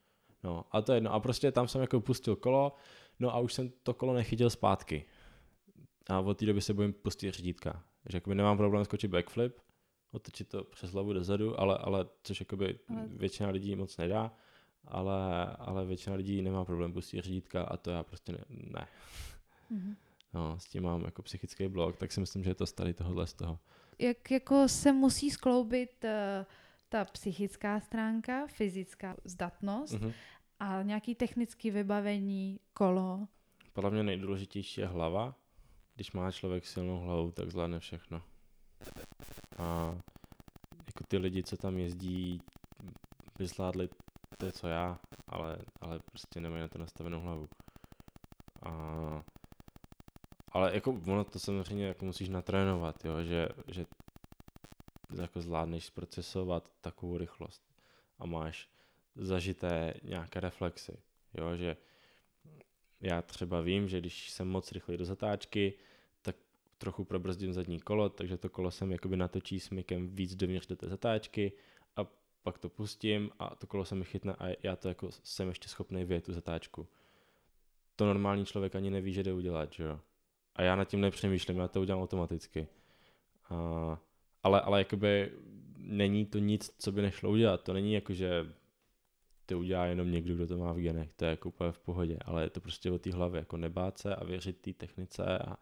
No 0.44 0.64
a 0.70 0.83
to 0.83 0.92
je 0.92 0.97
jedno. 0.97 1.12
A 1.12 1.20
prostě 1.20 1.53
tam 1.53 1.68
jsem 1.68 1.81
jako 1.81 2.01
pustil 2.01 2.37
kolo, 2.37 2.73
no 3.20 3.35
a 3.35 3.38
už 3.38 3.53
jsem 3.53 3.73
to 3.83 3.94
kolo 3.94 4.14
nechytil 4.14 4.51
zpátky. 4.51 5.05
A 6.09 6.21
od 6.21 6.38
té 6.38 6.47
doby 6.47 6.61
se 6.61 6.75
bojím 6.75 6.93
pustit 6.93 7.35
řídítka. 7.35 7.85
Že 8.09 8.17
jakoby 8.17 8.35
nemám 8.35 8.57
problém 8.57 8.85
skočit 8.85 9.11
backflip, 9.11 9.61
otočit 10.12 10.49
to 10.49 10.64
přes 10.64 10.90
hlavu 10.90 11.12
dozadu, 11.12 11.61
ale, 11.61 11.79
ale 11.79 12.07
což 12.23 12.40
jakoby 12.40 12.79
ale... 12.88 13.07
většina 13.09 13.49
lidí 13.49 13.77
moc 13.77 13.97
nedá, 13.97 14.33
ale, 14.85 15.47
ale 15.59 15.85
většina 15.85 16.17
lidí 16.17 16.43
nemá 16.43 16.64
problém 16.64 16.93
pustit 16.93 17.25
řídítka 17.25 17.62
a 17.62 17.77
to 17.77 17.90
já 17.90 18.03
prostě 18.03 18.33
ne. 18.33 18.38
ne. 18.49 18.87
Mm-hmm. 19.73 19.97
No, 20.35 20.59
s 20.59 20.64
tím 20.64 20.83
mám 20.83 21.05
jako 21.05 21.23
psychický 21.23 21.69
blok, 21.69 21.97
tak 21.97 22.12
si 22.12 22.21
myslím, 22.21 22.45
že 22.45 22.51
je 22.51 22.55
to 22.55 22.67
starý 22.67 22.95
tohohle 22.95 23.27
z 23.27 23.33
toho. 23.35 23.59
Jak 23.99 24.31
jako 24.31 24.69
se 24.69 24.93
musí 24.93 25.31
skloubit 25.31 26.05
uh, 26.05 26.11
ta 26.88 27.05
psychická 27.05 27.81
stránka, 27.81 28.47
fyzická 28.47 29.17
zdatnost 29.25 29.95
mm-hmm. 29.95 30.12
a 30.61 30.83
nějaký 30.83 31.14
technický 31.14 31.71
vybavení, 31.71 32.61
kolo? 32.73 33.29
Podle 33.73 33.90
mě 33.90 34.03
nejdůležitější 34.03 34.81
je 34.81 34.87
hlava. 34.87 35.35
Když 35.94 36.12
má 36.12 36.30
člověk 36.30 36.66
silnou 36.66 37.00
hlavu, 37.00 37.30
tak 37.30 37.50
zvládne 37.50 37.80
všechno. 37.80 38.22
A 39.59 39.94
jako 40.87 41.04
ty 41.09 41.18
lidi, 41.18 41.42
co 41.42 41.57
tam 41.57 41.78
jezdí, 41.78 42.40
by 43.38 43.46
zvládli 43.46 43.88
to, 44.38 44.52
co 44.52 44.68
já, 44.68 44.98
ale, 45.28 45.59
ale 45.80 45.98
prostě 45.98 46.40
nemají 46.40 46.62
na 46.62 46.68
to 46.68 46.78
nastavenou 46.78 47.20
hlavu. 47.20 47.48
A, 48.62 48.70
ale 50.52 50.74
jako 50.74 50.90
ono 50.90 51.24
to 51.24 51.38
samozřejmě 51.38 51.87
jako 51.87 52.04
musíš 52.04 52.28
natrénovat, 52.28 53.04
jo, 53.04 53.22
že, 53.22 53.48
že 53.66 53.85
jako 55.22 55.40
zvládneš 55.40 55.87
zprocesovat 55.87 56.70
takovou 56.80 57.18
rychlost 57.18 57.62
a 58.18 58.26
máš 58.26 58.68
zažité 59.16 59.94
nějaké 60.02 60.40
reflexy, 60.40 60.98
jo, 61.35 61.57
že 61.57 61.76
já 63.05 63.23
třeba 63.23 63.61
vím, 63.61 63.88
že 63.88 64.01
když 64.01 64.31
jsem 64.31 64.49
moc 64.49 64.73
rychlý 64.73 64.97
do 64.97 65.05
zatáčky, 65.05 65.75
trochu 66.79 67.05
probrzdím 67.05 67.53
zadní 67.53 67.81
kolo, 67.81 68.09
takže 68.09 68.37
to 68.37 68.49
kolo 68.49 68.71
jsem 68.71 68.93
jakoby 68.93 69.17
natočí 69.17 69.61
smykem 69.61 70.09
víc 70.09 70.35
dovnitř 70.35 70.67
do 70.67 70.77
té 70.77 70.88
zatáčky 70.88 71.53
a 71.97 72.07
pak 72.43 72.59
to 72.59 72.69
pustím 72.69 73.31
a 73.38 73.55
to 73.55 73.67
kolo 73.67 73.85
se 73.85 73.95
mi 73.95 74.05
chytne 74.05 74.35
a 74.38 74.57
já 74.62 74.77
to 74.77 74.88
jako 74.88 75.09
jsem 75.23 75.49
ještě 75.49 75.69
schopný 75.69 76.05
vyjet 76.05 76.25
tu 76.25 76.33
zatáčku. 76.33 76.87
To 77.97 78.07
normální 78.07 78.45
člověk 78.45 78.75
ani 78.75 78.90
neví, 78.90 79.12
že 79.12 79.23
jde 79.23 79.33
udělat, 79.33 79.73
že 79.73 79.85
jo. 79.85 80.01
A 80.57 80.62
já 80.62 80.77
nad 80.77 80.85
tím 80.85 81.01
nepřemýšlím, 81.01 81.59
já 81.59 81.69
to 81.69 81.81
udělám 81.81 82.03
automaticky. 82.03 82.69
A, 83.51 83.99
ale, 84.43 84.61
ale 84.61 84.79
jakoby 84.79 85.33
není 85.77 86.27
to 86.27 86.38
nic, 86.38 86.71
co 86.79 86.93
by 86.93 87.03
nešlo 87.03 87.31
udělat. 87.31 87.62
To 87.62 87.73
není 87.73 87.93
jako, 87.93 88.12
že 88.12 88.47
to 89.46 89.59
udělá 89.59 89.87
jenom 89.87 90.11
někdo, 90.11 90.35
kdo 90.35 90.46
to 90.46 90.59
má 90.59 90.72
v 90.72 90.80
genech, 90.80 91.12
to 91.12 91.24
je 91.24 91.30
jako 91.30 91.48
úplně 91.48 91.72
v 91.72 91.78
pohodě, 91.78 92.18
ale 92.24 92.42
je 92.42 92.50
to 92.50 92.61
prostě 92.61 92.90
o 92.90 92.98
té 92.98 93.12
hlavě, 93.12 93.38
jako 93.38 93.57
nebát 93.57 93.98
se 93.98 94.16
a 94.16 94.24
věřit 94.24 94.61
té 94.61 94.72
technice 94.72 95.38
a 95.38 95.57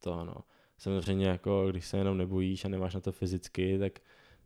to 0.00 0.24
no 0.24 0.36
samozřejmě 0.78 1.26
jako, 1.26 1.66
když 1.70 1.86
se 1.86 1.96
jenom 1.96 2.18
nebojíš 2.18 2.64
a 2.64 2.68
nemáš 2.68 2.94
na 2.94 3.00
to 3.00 3.12
fyzicky, 3.12 3.78
tak, 3.78 4.00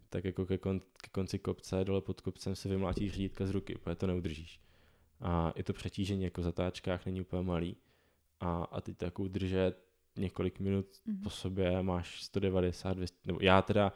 tak 0.09 0.25
jako 0.25 0.47
ke, 0.47 0.59
kon, 0.59 0.81
ke 0.81 1.11
konci 1.13 1.39
kopce, 1.39 1.85
dole 1.85 2.01
pod 2.01 2.21
kopcem 2.21 2.57
se 2.57 2.69
vymlátíš 2.69 3.13
řídítka 3.13 3.47
z 3.47 3.51
ruky, 3.51 3.75
protože 3.83 3.97
to 3.97 4.07
neudržíš. 4.07 4.61
A 5.21 5.51
i 5.51 5.63
to 5.63 5.73
přetížení 5.73 6.25
jako 6.25 6.41
v 6.41 6.45
zatáčkách 6.45 7.07
není 7.07 7.21
úplně 7.21 7.43
malý. 7.43 7.77
A, 8.41 8.63
a 8.63 8.81
teď 8.81 8.97
to 8.97 9.05
jako 9.05 9.23
udržet 9.23 9.85
několik 10.17 10.61
minut 10.61 10.87
mm-hmm. 10.87 11.23
po 11.23 11.31
sobě, 11.31 11.83
máš 11.83 12.23
190, 12.23 12.97
200, 12.97 13.17
nebo 13.27 13.39
já 13.43 13.63
teda 13.63 13.93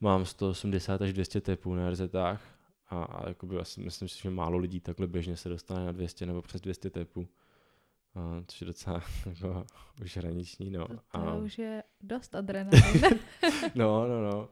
mám 0.00 0.24
180 0.24 1.02
až 1.02 1.12
200 1.12 1.40
tepů 1.40 1.74
na 1.74 1.90
RZách 1.90 2.58
a, 2.92 3.04
a 3.04 3.28
jakoby 3.28 3.58
asi 3.58 3.80
myslím 3.80 4.08
si, 4.08 4.22
že 4.22 4.30
málo 4.30 4.58
lidí 4.58 4.80
takhle 4.80 5.06
běžně 5.06 5.36
se 5.36 5.48
dostane 5.48 5.86
na 5.86 5.92
200 5.92 6.26
nebo 6.26 6.42
přes 6.42 6.60
200 6.60 6.90
tepů. 6.90 7.20
Uh, 7.20 8.44
což 8.46 8.60
je 8.60 8.66
docela 8.66 9.02
jako 9.26 9.64
už 10.02 10.16
hraniční, 10.16 10.70
no. 10.70 10.88
To, 10.88 10.94
to 11.12 11.36
um, 11.36 11.44
už 11.44 11.58
je 11.58 11.82
dost 12.00 12.34
adrenalin. 12.34 13.02
no, 13.74 14.08
no, 14.08 14.30
no. 14.30 14.48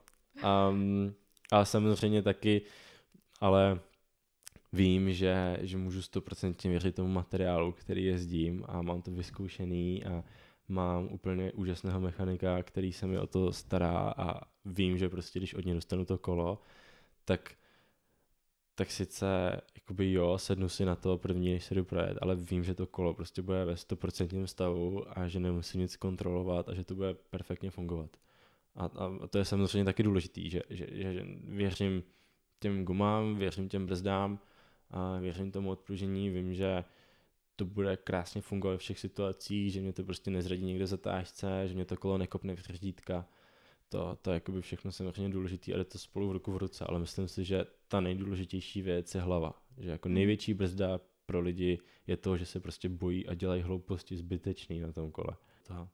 Um, 0.71 1.15
a 1.53 1.65
samozřejmě 1.65 2.23
taky, 2.23 2.63
ale 3.41 3.81
vím, 4.73 5.13
že, 5.13 5.59
že 5.61 5.77
můžu 5.77 6.03
stoprocentně 6.03 6.71
věřit 6.71 6.95
tomu 6.95 7.09
materiálu, 7.09 7.73
který 7.73 8.05
jezdím 8.05 8.65
a 8.69 8.83
mám 8.83 9.03
to 9.03 9.11
vyzkoušený 9.11 10.05
a 10.05 10.25
mám 10.69 11.09
úplně 11.11 11.53
úžasného 11.53 12.01
mechanika, 12.01 12.63
který 12.63 12.93
se 12.93 13.07
mi 13.07 13.19
o 13.19 13.27
to 13.27 13.53
stará 13.53 14.15
a 14.17 14.41
vím, 14.65 14.99
že 14.99 15.09
prostě 15.09 15.39
když 15.39 15.55
od 15.55 15.65
něj 15.65 15.75
dostanu 15.75 16.05
to 16.05 16.19
kolo, 16.19 16.63
tak 17.25 17.55
tak 18.81 18.91
sice 18.91 19.61
jakoby 19.75 20.13
jo, 20.13 20.39
sednu 20.39 20.69
si 20.69 20.85
na 20.85 20.97
to 20.97 21.19
první, 21.19 21.53
než 21.53 21.65
se 21.65 21.75
jdu 21.75 21.85
projet, 21.85 22.19
ale 22.21 22.37
vím, 22.37 22.65
že 22.65 22.75
to 22.75 22.87
kolo 22.87 23.15
prostě 23.15 23.43
bude 23.43 23.65
ve 23.65 23.75
100% 23.75 24.45
stavu 24.45 25.05
a 25.19 25.29
že 25.29 25.41
nemusím 25.41 25.81
nic 25.81 25.97
kontrolovat 25.97 26.69
a 26.69 26.75
že 26.75 26.85
to 26.85 26.95
bude 26.95 27.15
perfektně 27.15 27.71
fungovat. 27.71 28.11
A, 28.77 28.85
a 28.85 29.27
to 29.31 29.39
je 29.39 29.45
samozřejmě 29.45 29.85
taky 29.85 30.03
důležitý, 30.03 30.51
že, 30.51 30.63
že, 30.71 30.87
že, 30.91 31.27
věřím 31.45 32.03
těm 32.61 32.85
gumám, 32.85 33.37
věřím 33.37 33.69
těm 33.69 33.87
brzdám, 33.87 34.39
a 34.91 35.19
věřím 35.19 35.51
tomu 35.51 35.71
odpružení, 35.71 36.31
vím, 36.31 36.55
že 36.55 36.85
to 37.57 37.65
bude 37.65 37.97
krásně 37.97 38.41
fungovat 38.41 38.73
ve 38.73 38.79
všech 38.79 38.99
situacích, 38.99 39.73
že 39.73 39.81
mě 39.81 39.93
to 39.93 40.05
prostě 40.05 40.31
nezradí 40.31 40.65
někde 40.65 40.87
zatážce, 40.87 41.69
že 41.69 41.75
mě 41.75 41.85
to 41.85 41.97
kolo 41.97 42.19
nekopne 42.19 42.57
v 42.57 42.61
řídítka 42.61 43.27
to, 43.91 44.17
to 44.23 44.31
je 44.31 44.35
jakoby 44.35 44.61
všechno 44.63 44.93
samozřejmě 44.93 45.29
důležité 45.29 45.73
a 45.73 45.77
jde 45.77 45.85
to 45.85 45.99
spolu 45.99 46.29
v 46.29 46.33
ruku 46.33 46.53
v 46.53 46.57
ruce, 46.57 46.85
ale 46.85 46.99
myslím 46.99 47.29
si, 47.29 47.45
že 47.45 47.65
ta 47.89 48.01
nejdůležitější 48.01 48.83
věc 48.83 49.15
je 49.15 49.21
hlava. 49.21 49.63
Že 49.79 49.91
jako 49.91 50.09
hmm. 50.09 50.15
největší 50.15 50.55
brzda 50.55 51.01
pro 51.27 51.41
lidi 51.41 51.79
je 52.07 52.17
to, 52.17 52.37
že 52.37 52.47
se 52.47 52.61
prostě 52.61 52.89
bojí 52.89 53.27
a 53.27 53.35
dělají 53.35 53.63
hlouposti 53.63 54.17
zbytečný 54.17 54.81
na 54.81 54.93
tom 54.93 55.11
kole. 55.11 55.37
To, 55.67 55.89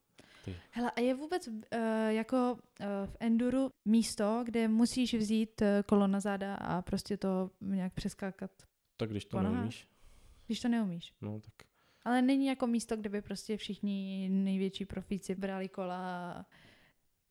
ty. 0.44 0.56
Hele, 0.70 0.90
a 0.90 1.00
je 1.00 1.14
vůbec 1.14 1.48
uh, 1.48 1.54
jako 2.08 2.52
uh, 2.52 2.86
v 3.06 3.16
enduru 3.20 3.70
místo, 3.84 4.42
kde 4.44 4.68
musíš 4.68 5.14
vzít 5.14 5.62
uh, 5.62 5.68
kolo 5.86 6.06
na 6.06 6.20
záda 6.20 6.54
a 6.54 6.82
prostě 6.82 7.16
to 7.16 7.50
nějak 7.60 7.94
přeskákat? 7.94 8.50
Tak 8.96 9.10
když 9.10 9.24
to 9.24 9.42
neumíš. 9.42 9.88
Když 10.46 10.60
to 10.60 10.68
neumíš. 10.68 11.12
No 11.20 11.40
tak. 11.40 11.68
Ale 12.04 12.22
není 12.22 12.46
jako 12.46 12.66
místo, 12.66 12.96
kde 12.96 13.08
by 13.08 13.22
prostě 13.22 13.56
všichni 13.56 14.28
největší 14.28 14.84
profíci 14.84 15.34
brali 15.34 15.68
kola 15.68 16.32
a 16.32 16.44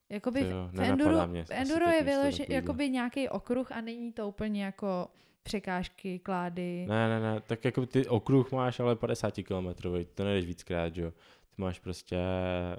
Jakoby 0.09 0.41
jo, 0.41 0.69
v 0.71 0.79
enduro, 0.79 1.27
mě, 1.27 1.45
v 1.45 1.51
enduro 1.51 1.85
je 1.85 2.03
vyložen 2.03 2.45
jakoby 2.49 2.89
nějaký 2.89 3.29
okruh 3.29 3.71
a 3.71 3.81
není 3.81 4.11
to 4.11 4.27
úplně 4.27 4.63
jako 4.63 5.07
překážky, 5.43 6.19
klády. 6.19 6.85
Ne, 6.89 7.09
ne, 7.09 7.19
ne, 7.19 7.41
tak 7.41 7.65
jako 7.65 7.85
ty 7.85 8.07
okruh 8.07 8.51
máš 8.51 8.79
ale 8.79 8.95
50 8.95 9.33
km, 9.43 9.89
to 10.15 10.23
nejdeš 10.23 10.45
víckrát, 10.45 10.97
jo. 10.97 11.11
Ty 11.55 11.61
máš 11.61 11.79
prostě 11.79 12.17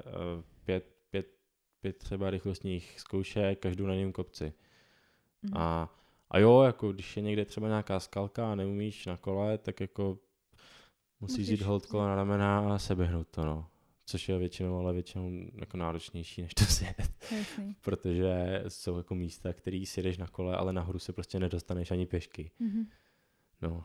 uh, 0.07 0.43
pět, 0.65 0.87
pět, 1.11 1.27
pět 1.81 1.99
třeba 1.99 2.31
rychlostních 2.31 3.01
zkoušek, 3.01 3.59
každou 3.59 3.87
na 3.87 3.95
něm 3.95 4.13
kopci. 4.13 4.53
Mm. 5.43 5.57
A, 5.57 5.95
A 6.31 6.39
jo, 6.39 6.63
jako 6.63 6.93
když 6.93 7.17
je 7.17 7.23
někde 7.23 7.45
třeba 7.45 7.69
nějaká 7.69 8.01
skalka 8.01 8.53
a 8.53 8.55
neumíš 8.55 9.07
na 9.07 9.17
kole, 9.17 9.59
tak 9.59 9.81
jako 9.81 10.19
musíš 11.21 11.39
Musíš 11.39 11.49
jít 11.49 11.63
hold 11.63 11.87
kolo 11.87 12.07
na 12.07 12.15
ramena 12.15 12.75
a 12.75 12.79
seběhnout 12.79 13.29
to, 13.29 13.45
no. 13.45 13.67
Což 14.07 14.29
je 14.29 14.39
většinou, 14.39 14.79
ale 14.79 14.93
většinou 14.93 15.31
jako 15.61 15.77
náročnější, 15.77 16.43
než 16.43 16.55
to 16.55 16.65
sjet. 16.65 16.97
Protože 17.81 18.63
jsou 18.69 18.97
jako 18.97 19.15
místa, 19.15 19.53
který 19.53 19.87
si 19.87 20.03
jdeš 20.03 20.19
na 20.19 20.27
kole, 20.27 20.57
ale 20.57 20.73
nahoru 20.73 20.99
se 20.99 21.13
prostě 21.13 21.39
nedostaneš 21.39 21.91
ani 21.91 22.07
pěšky. 22.07 22.51
Mhm. 22.59 22.85
No, 23.63 23.85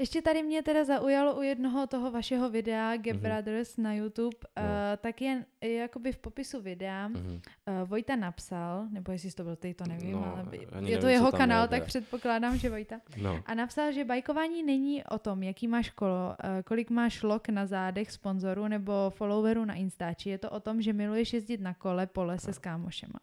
Ještě 0.00 0.22
tady 0.22 0.42
mě 0.42 0.62
teda 0.62 0.84
zaujalo 0.84 1.38
u 1.38 1.42
jednoho 1.42 1.86
toho 1.86 2.10
vašeho 2.10 2.50
videa 2.50 2.96
Gap 2.96 3.06
Mhm. 3.16 3.18
Brothers 3.22 3.76
na 3.76 3.92
YouTube, 3.94 4.36
No. 4.56 4.62
uh, 4.62 4.68
tak 5.00 5.20
je, 5.22 5.44
je 5.60 5.74
jakoby 5.74 6.12
v 6.12 6.18
popisu 6.18 6.60
videa 6.62 7.08
mhm. 7.08 7.28
uh, 7.32 7.88
Vojta 7.88 8.16
napsal, 8.16 8.88
nebo 8.90 9.12
jestli 9.12 9.30
to 9.32 9.44
byl 9.44 9.56
ty, 9.56 9.74
to 9.74 9.84
nevím, 9.88 10.12
No, 10.12 10.26
ale 10.36 10.44
je 10.56 10.66
to 10.66 10.80
nevím, 10.80 11.08
jeho 11.08 11.32
kanál, 11.32 11.62
je, 11.64 11.68
tak 11.68 11.84
předpokládám, 11.84 12.56
že 12.58 12.70
Vojta. 12.70 13.00
no. 13.22 13.42
A 13.46 13.54
napsal, 13.54 13.92
že 13.92 14.04
bajkování 14.04 14.62
není 14.62 15.04
o 15.04 15.18
tom, 15.18 15.42
jaký 15.42 15.68
máš 15.68 15.90
kolo, 15.90 16.36
eh, 16.44 16.62
kolik 16.62 16.90
máš 16.90 17.22
lok 17.22 17.48
na 17.48 17.66
zádech 17.66 18.10
sponzorů 18.10 18.68
nebo 18.68 19.10
followerů 19.10 19.64
na 19.64 19.74
Instači. 19.74 20.30
Je 20.30 20.38
to 20.38 20.50
o 20.50 20.60
tom, 20.60 20.82
že 20.82 20.92
miluješ 20.92 21.32
jezdit 21.32 21.60
na 21.60 21.74
kole 21.74 22.06
po 22.06 22.24
lese 22.24 22.52
s 22.52 22.58
kámošema. 22.58 23.20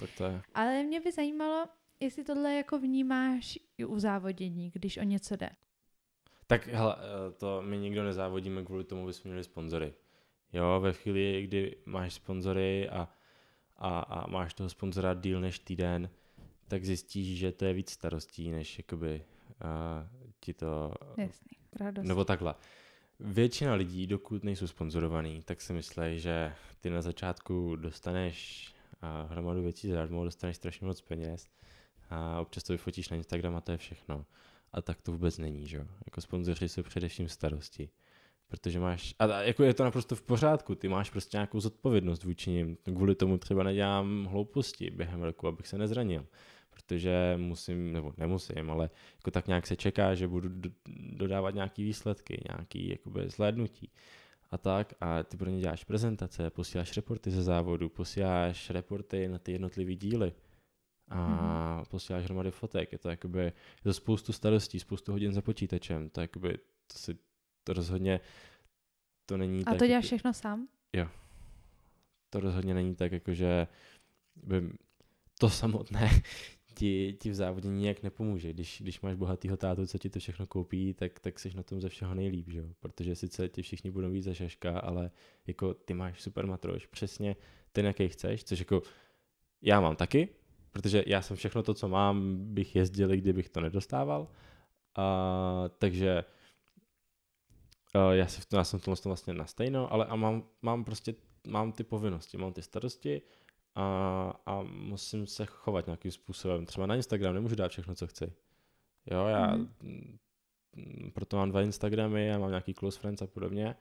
tak 0.00 0.10
to 0.18 0.24
je. 0.24 0.42
Ale 0.54 0.82
mě 0.82 1.00
by 1.00 1.12
zajímalo, 1.12 1.66
jestli 2.00 2.24
tohle 2.24 2.54
jako 2.54 2.78
vnímáš 2.78 3.58
i 3.78 3.84
u 3.84 3.98
závodění, 3.98 4.70
když 4.74 4.96
o 4.98 5.02
něco 5.02 5.36
jde. 5.36 5.50
Tak 6.50 6.66
hele, 6.66 6.96
eh, 6.98 7.32
to 7.32 7.62
my 7.62 7.78
nikdo 7.78 8.04
nezávodíme 8.04 8.64
kvůli 8.64 8.84
tomu, 8.84 9.02
aby 9.02 9.12
jsme 9.12 9.28
měli 9.28 9.44
sponzory. 9.44 9.94
Jo, 10.52 10.80
ve 10.80 10.92
chvíli, 10.92 11.42
kdy 11.42 11.76
máš 11.86 12.14
sponzory 12.14 12.88
a, 12.88 13.08
a, 13.76 14.00
a 14.00 14.26
máš 14.30 14.54
toho 14.54 14.68
sponzora 14.68 15.14
díl 15.14 15.40
než 15.40 15.58
týden, 15.58 16.10
tak 16.68 16.84
zjistíš, 16.84 17.38
že 17.38 17.52
to 17.52 17.64
je 17.64 17.72
víc 17.72 17.90
starostí, 17.90 18.50
než 18.50 18.78
jakoby 18.78 19.24
uh, 19.48 20.30
ti 20.40 20.54
to... 20.54 20.94
Jasný, 21.16 21.50
radost. 21.80 22.06
Nebo 22.06 22.24
takhle. 22.24 22.54
Většina 23.20 23.74
lidí, 23.74 24.06
dokud 24.06 24.44
nejsou 24.44 24.66
sponzorovaný, 24.66 25.42
tak 25.42 25.60
si 25.60 25.72
myslí, 25.72 26.20
že 26.20 26.52
ty 26.80 26.90
na 26.90 27.02
začátku 27.02 27.76
dostaneš 27.76 28.68
uh, 29.02 29.32
hromadu 29.32 29.62
věcí 29.62 29.88
zadarmo, 29.88 30.24
dostaneš 30.24 30.56
strašně 30.56 30.86
moc 30.86 31.00
peněz 31.00 31.48
a 32.08 32.40
občas 32.40 32.62
to 32.62 32.72
vyfotíš 32.72 33.08
na 33.08 33.16
Instagram 33.16 33.56
a 33.56 33.60
to 33.60 33.72
je 33.72 33.78
všechno. 33.78 34.24
A 34.72 34.82
tak 34.82 35.02
to 35.02 35.12
vůbec 35.12 35.38
není, 35.38 35.66
že 35.66 35.76
jo. 35.76 35.84
Jako 36.06 36.20
sponzoři 36.20 36.68
jsou 36.68 36.82
především 36.82 37.28
starosti. 37.28 37.90
Protože 38.48 38.80
máš, 38.80 39.14
a 39.18 39.42
jako 39.42 39.62
je 39.62 39.74
to 39.74 39.84
naprosto 39.84 40.16
v 40.16 40.22
pořádku, 40.22 40.74
ty 40.74 40.88
máš 40.88 41.10
prostě 41.10 41.36
nějakou 41.36 41.60
zodpovědnost 41.60 42.24
vůči 42.24 42.50
nim. 42.50 42.76
Kvůli 42.84 43.14
tomu 43.14 43.38
třeba 43.38 43.62
nedělám 43.62 44.24
hlouposti 44.24 44.90
během 44.90 45.22
roku, 45.22 45.48
abych 45.48 45.66
se 45.66 45.78
nezranil. 45.78 46.26
Protože 46.70 47.34
musím, 47.36 47.92
nebo 47.92 48.12
nemusím, 48.16 48.70
ale 48.70 48.90
jako 49.16 49.30
tak 49.30 49.46
nějak 49.46 49.66
se 49.66 49.76
čeká, 49.76 50.14
že 50.14 50.28
budu 50.28 50.48
do, 50.48 50.70
dodávat 51.12 51.54
nějaký 51.54 51.84
výsledky, 51.84 52.42
nějaký 52.48 52.88
jakoby 52.88 53.28
zhlédnutí 53.28 53.90
a 54.50 54.58
tak. 54.58 54.94
A 55.00 55.22
ty 55.22 55.36
pro 55.36 55.50
ně 55.50 55.60
děláš 55.60 55.84
prezentace, 55.84 56.50
posíláš 56.50 56.96
reporty 56.96 57.30
ze 57.30 57.42
závodu, 57.42 57.88
posíláš 57.88 58.70
reporty 58.70 59.28
na 59.28 59.38
ty 59.38 59.52
jednotlivé 59.52 59.94
díly 59.94 60.32
a 61.10 61.74
Mhm. 61.76 61.84
posíláš 61.90 62.24
hromady 62.24 62.50
fotek. 62.50 62.92
Je 62.92 62.98
to 62.98 63.08
jakoby, 63.08 63.40
je 63.44 63.52
to 63.82 63.92
spoustu 63.94 64.32
starostí, 64.32 64.80
spoustu 64.80 65.12
hodin 65.12 65.32
za 65.32 65.42
počítačem. 65.42 66.10
To, 66.10 66.20
jakoby, 66.20 66.58
to 66.86 66.98
si 66.98 67.18
to 67.64 67.72
rozhodně 67.72 68.20
to 69.26 69.36
není 69.36 69.60
A 69.64 69.70
tak, 69.70 69.78
to 69.78 69.86
děláš 69.86 70.04
jako- 70.04 70.06
všechno 70.06 70.32
sám? 70.34 70.68
to 72.30 72.40
rozhodně 72.40 72.74
není 72.74 72.94
tak, 72.94 73.12
jako 73.12 73.34
že 73.34 73.66
by 74.36 74.70
to 75.38 75.50
samotné 75.50 76.10
ti, 76.74 77.16
ti 77.20 77.30
v 77.30 77.34
závodění 77.34 77.80
nějak 77.82 78.02
nepomůže. 78.02 78.52
Když, 78.52 78.80
když 78.82 79.00
máš 79.00 79.14
bohatýho 79.14 79.56
tátu, 79.56 79.86
co 79.86 79.98
ti 79.98 80.10
to 80.10 80.18
všechno 80.18 80.46
koupí, 80.46 80.94
tak, 80.94 81.20
tak 81.20 81.38
jsi 81.38 81.50
na 81.56 81.62
tom 81.62 81.80
ze 81.80 81.88
všeho 81.88 82.14
nejlíp, 82.14 82.48
že 82.50 82.58
jo? 82.58 82.66
Protože 82.80 83.14
sice 83.16 83.48
ti 83.48 83.62
všichni 83.62 83.90
budou 83.90 84.10
víc 84.10 84.24
za 84.24 84.34
šaška, 84.34 84.78
ale 84.78 85.10
jako 85.46 85.74
ty 85.74 85.94
máš 85.94 86.22
super 86.22 86.46
matroš, 86.46 86.86
přesně 86.86 87.36
ten, 87.72 87.86
jaký 87.86 88.08
chceš, 88.08 88.44
což 88.44 88.58
jako 88.58 88.82
já 89.62 89.80
mám 89.80 89.96
taky, 89.96 90.28
protože 90.72 91.04
já 91.06 91.22
jsem 91.22 91.36
všechno 91.36 91.62
to, 91.62 91.74
co 91.74 91.88
mám, 91.88 92.36
bych 92.54 92.76
jezdil, 92.76 93.08
kdybych 93.08 93.48
to 93.48 93.60
nedostával. 93.60 94.28
A, 94.96 95.64
takže 95.78 96.24
a 97.94 98.12
já, 98.12 98.26
si 98.26 98.40
v 98.40 98.46
tom, 98.46 98.58
já 98.58 98.64
jsem 98.64 98.80
v 98.80 98.84
tom 98.84 98.94
vlastně 99.04 99.34
na 99.34 99.46
stejno, 99.46 99.92
ale 99.92 100.06
a 100.06 100.16
mám, 100.16 100.44
mám 100.62 100.84
prostě 100.84 101.14
mám 101.46 101.72
ty 101.72 101.84
povinnosti, 101.84 102.36
mám 102.36 102.52
ty 102.52 102.62
starosti 102.62 103.22
a, 103.74 103.84
a 104.46 104.62
musím 104.62 105.26
se 105.26 105.46
chovat 105.46 105.86
nějakým 105.86 106.10
způsobem. 106.10 106.66
Třeba 106.66 106.86
na 106.86 106.94
Instagram 106.94 107.34
nemůžu 107.34 107.54
dát 107.54 107.70
všechno, 107.70 107.94
co 107.94 108.06
chci. 108.06 108.32
Jo, 109.10 109.26
já 109.26 109.56
mm, 109.56 110.18
proto 111.14 111.36
mám 111.36 111.50
dva 111.50 111.62
Instagramy, 111.62 112.26
já 112.26 112.38
mám 112.38 112.50
nějaký 112.50 112.74
close 112.74 113.00
friends 113.00 113.22
a 113.22 113.26
podobně, 113.26 113.76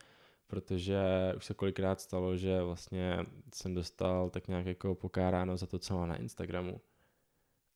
protože 0.49 0.99
už 1.37 1.45
se 1.45 1.53
kolikrát 1.53 2.01
stalo, 2.01 2.37
že 2.37 2.61
vlastně 2.61 3.17
jsem 3.53 3.73
dostal 3.73 4.29
tak 4.29 4.47
nějak 4.47 4.65
jako 4.65 4.95
pokáráno 4.95 5.57
za 5.57 5.67
to, 5.67 5.79
co 5.79 5.97
mám 5.97 6.09
na 6.09 6.15
Instagramu. 6.15 6.81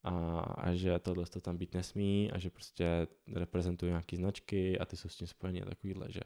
A, 0.03 0.39
a 0.39 0.73
že 0.73 0.99
tohle 0.99 1.25
to 1.25 1.41
tam 1.41 1.57
být 1.57 1.73
nesmí 1.73 2.31
a 2.31 2.39
že 2.39 2.49
prostě 2.49 3.07
reprezentují 3.33 3.89
nějaký 3.89 4.15
značky 4.15 4.79
a 4.79 4.85
ty 4.85 4.97
jsou 4.97 5.09
s 5.09 5.15
tím 5.15 5.27
spojení 5.27 5.61
a 5.61 5.65
takovýhle, 5.65 6.11
že 6.11 6.19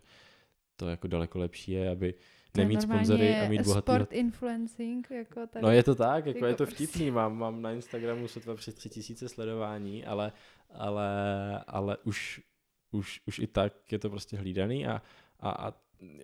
to 0.76 0.90
jako 0.90 1.08
daleko 1.08 1.40
lepší 1.40 1.72
je, 1.72 1.90
aby 1.90 2.14
nemít 2.58 2.82
sponzory 2.82 3.36
a 3.36 3.50
mít 3.50 3.62
bohatý 3.62 3.92
Sport 3.92 4.14
influencing, 4.14 5.12
jako 5.12 5.48
tady. 5.48 5.64
No 5.64 5.72
je 5.72 5.84
to 5.84 5.96
tak, 5.96 6.26
jako, 6.26 6.38
jako 6.38 6.46
je 6.46 6.56
to 6.56 6.66
prostě. 6.66 6.88
vtipný, 6.88 7.12
mám, 7.12 7.38
mám 7.38 7.62
na 7.62 7.72
Instagramu 7.72 8.28
sotva 8.28 8.56
přes 8.56 8.76
tři 8.76 8.90
tisíce 8.90 9.30
sledování, 9.30 10.06
ale, 10.06 10.32
ale, 10.70 11.10
ale 11.68 11.98
už, 11.98 12.42
už, 12.92 13.22
už 13.26 13.40
i 13.40 13.48
tak 13.48 13.92
je 13.92 14.00
to 14.00 14.10
prostě 14.10 14.38
hlídaný 14.38 14.88
a, 14.88 15.02
a, 15.40 15.50
a, 15.50 15.74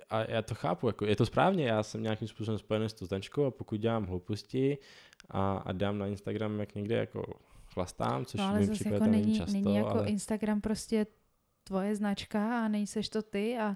a 0.10 0.32
já 0.32 0.42
to 0.42 0.56
chápu, 0.56 0.88
jako 0.88 1.06
je 1.06 1.16
to 1.16 1.26
správně, 1.26 1.68
já 1.68 1.84
jsem 1.84 2.04
nějakým 2.04 2.28
způsobem 2.28 2.60
spojený 2.60 2.90
s 2.90 2.94
tou 2.94 3.06
značkou 3.06 3.46
a 3.46 3.52
pokud 3.52 3.80
dělám 3.80 4.06
hlouposti 4.06 4.78
a, 5.30 5.58
a 5.58 5.72
dám 5.72 5.98
na 5.98 6.08
Instagram, 6.08 6.60
jak 6.60 6.76
někde 6.76 6.96
jako 6.96 7.40
chlastám, 7.74 8.26
což 8.26 8.40
no 8.40 8.48
ale 8.48 8.60
zase 8.60 8.74
případě 8.74 8.96
jako 8.96 9.06
není, 9.06 9.38
často, 9.38 9.54
není 9.54 9.76
jako 9.76 9.90
ale... 9.90 10.10
Instagram 10.10 10.62
prostě 10.62 11.06
tvoje 11.64 11.96
značka 11.96 12.66
a 12.66 12.68
nejseš 12.68 13.10
to 13.10 13.22
ty 13.22 13.58
a 13.58 13.76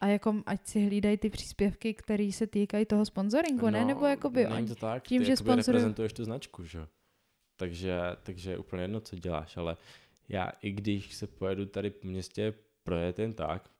a 0.00 0.06
jako 0.06 0.42
ať 0.46 0.66
si 0.66 0.86
hlídají 0.86 1.16
ty 1.16 1.30
příspěvky, 1.30 1.94
které 1.94 2.32
se 2.32 2.46
týkají 2.46 2.86
toho 2.86 3.04
sponsoringu, 3.04 3.70
ne? 3.70 3.84
Nebo 3.84 4.06
jakoby 4.06 4.44
No, 4.44 4.54
není 4.54 4.68
to 4.68 4.74
tak, 4.74 5.02
tím, 5.02 5.18
ty 5.18 5.24
že 5.24 5.32
jakoby 5.32 5.50
sponzorují- 5.50 5.66
reprezentuješ 5.66 6.12
tu 6.12 6.24
značku, 6.24 6.64
že? 6.64 6.86
Takže, 7.56 8.00
takže 8.22 8.50
je 8.50 8.58
úplně 8.58 8.82
jedno, 8.82 9.00
co 9.00 9.16
děláš, 9.16 9.56
ale 9.56 9.76
já 10.28 10.52
i 10.62 10.70
když 10.72 11.14
se 11.14 11.26
pojedu 11.26 11.66
tady 11.66 11.90
po 11.90 12.08
městě 12.08 12.54
projet 12.82 13.18
jen 13.18 13.32
tak 13.32 13.70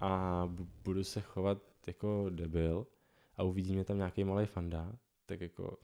a 0.00 0.42
bu- 0.46 0.68
budu 0.84 1.04
se 1.04 1.20
chovat 1.20 1.62
jako 1.86 2.26
debil 2.30 2.86
a 3.36 3.42
uvidí 3.42 3.74
mě 3.74 3.84
tam 3.84 3.96
nějaký 3.96 4.24
malý 4.24 4.46
fanda, 4.46 4.92
tak 5.26 5.40
jako, 5.40 5.78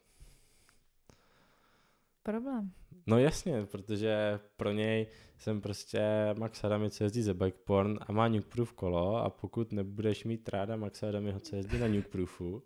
problém. 2.23 2.71
no 3.07 3.19
jasně, 3.19 3.67
protože 3.67 4.41
pro 4.57 4.73
něj 4.73 5.07
jsem 5.39 5.61
prostě 5.61 6.01
Max 6.39 6.65
Adamy, 6.65 6.91
co 6.91 7.05
jezdí 7.05 7.23
ze 7.23 7.35
bike 7.35 7.59
porn 7.65 7.99
a 8.07 8.13
má 8.13 8.29
nukeproof 8.29 8.73
kolo 8.73 9.17
a 9.17 9.31
pokud 9.31 9.73
nebudeš 9.73 10.25
mít 10.25 10.49
ráda 10.49 10.77
Maxa 10.77 11.09
Adamyho, 11.09 11.41
co 11.41 11.57
jezdí 11.57 11.79
na 11.79 11.89
nukeproofu, 11.89 12.63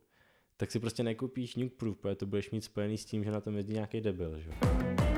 tak 0.57 0.71
si 0.71 0.81
prostě 0.81 1.03
nekoupíš 1.03 1.57
nukeproof, 1.57 1.99
protože 1.99 2.15
to 2.15 2.27
budeš 2.27 2.51
mít 2.51 2.65
spojený 2.65 2.99
s 2.99 3.05
tím, 3.05 3.25
že 3.25 3.31
na 3.31 3.41
tom 3.41 3.57
jezdí 3.57 3.73
nějaký 3.73 4.01
debil, 4.01 4.39
že? 4.39 4.51
jo. 4.51 5.10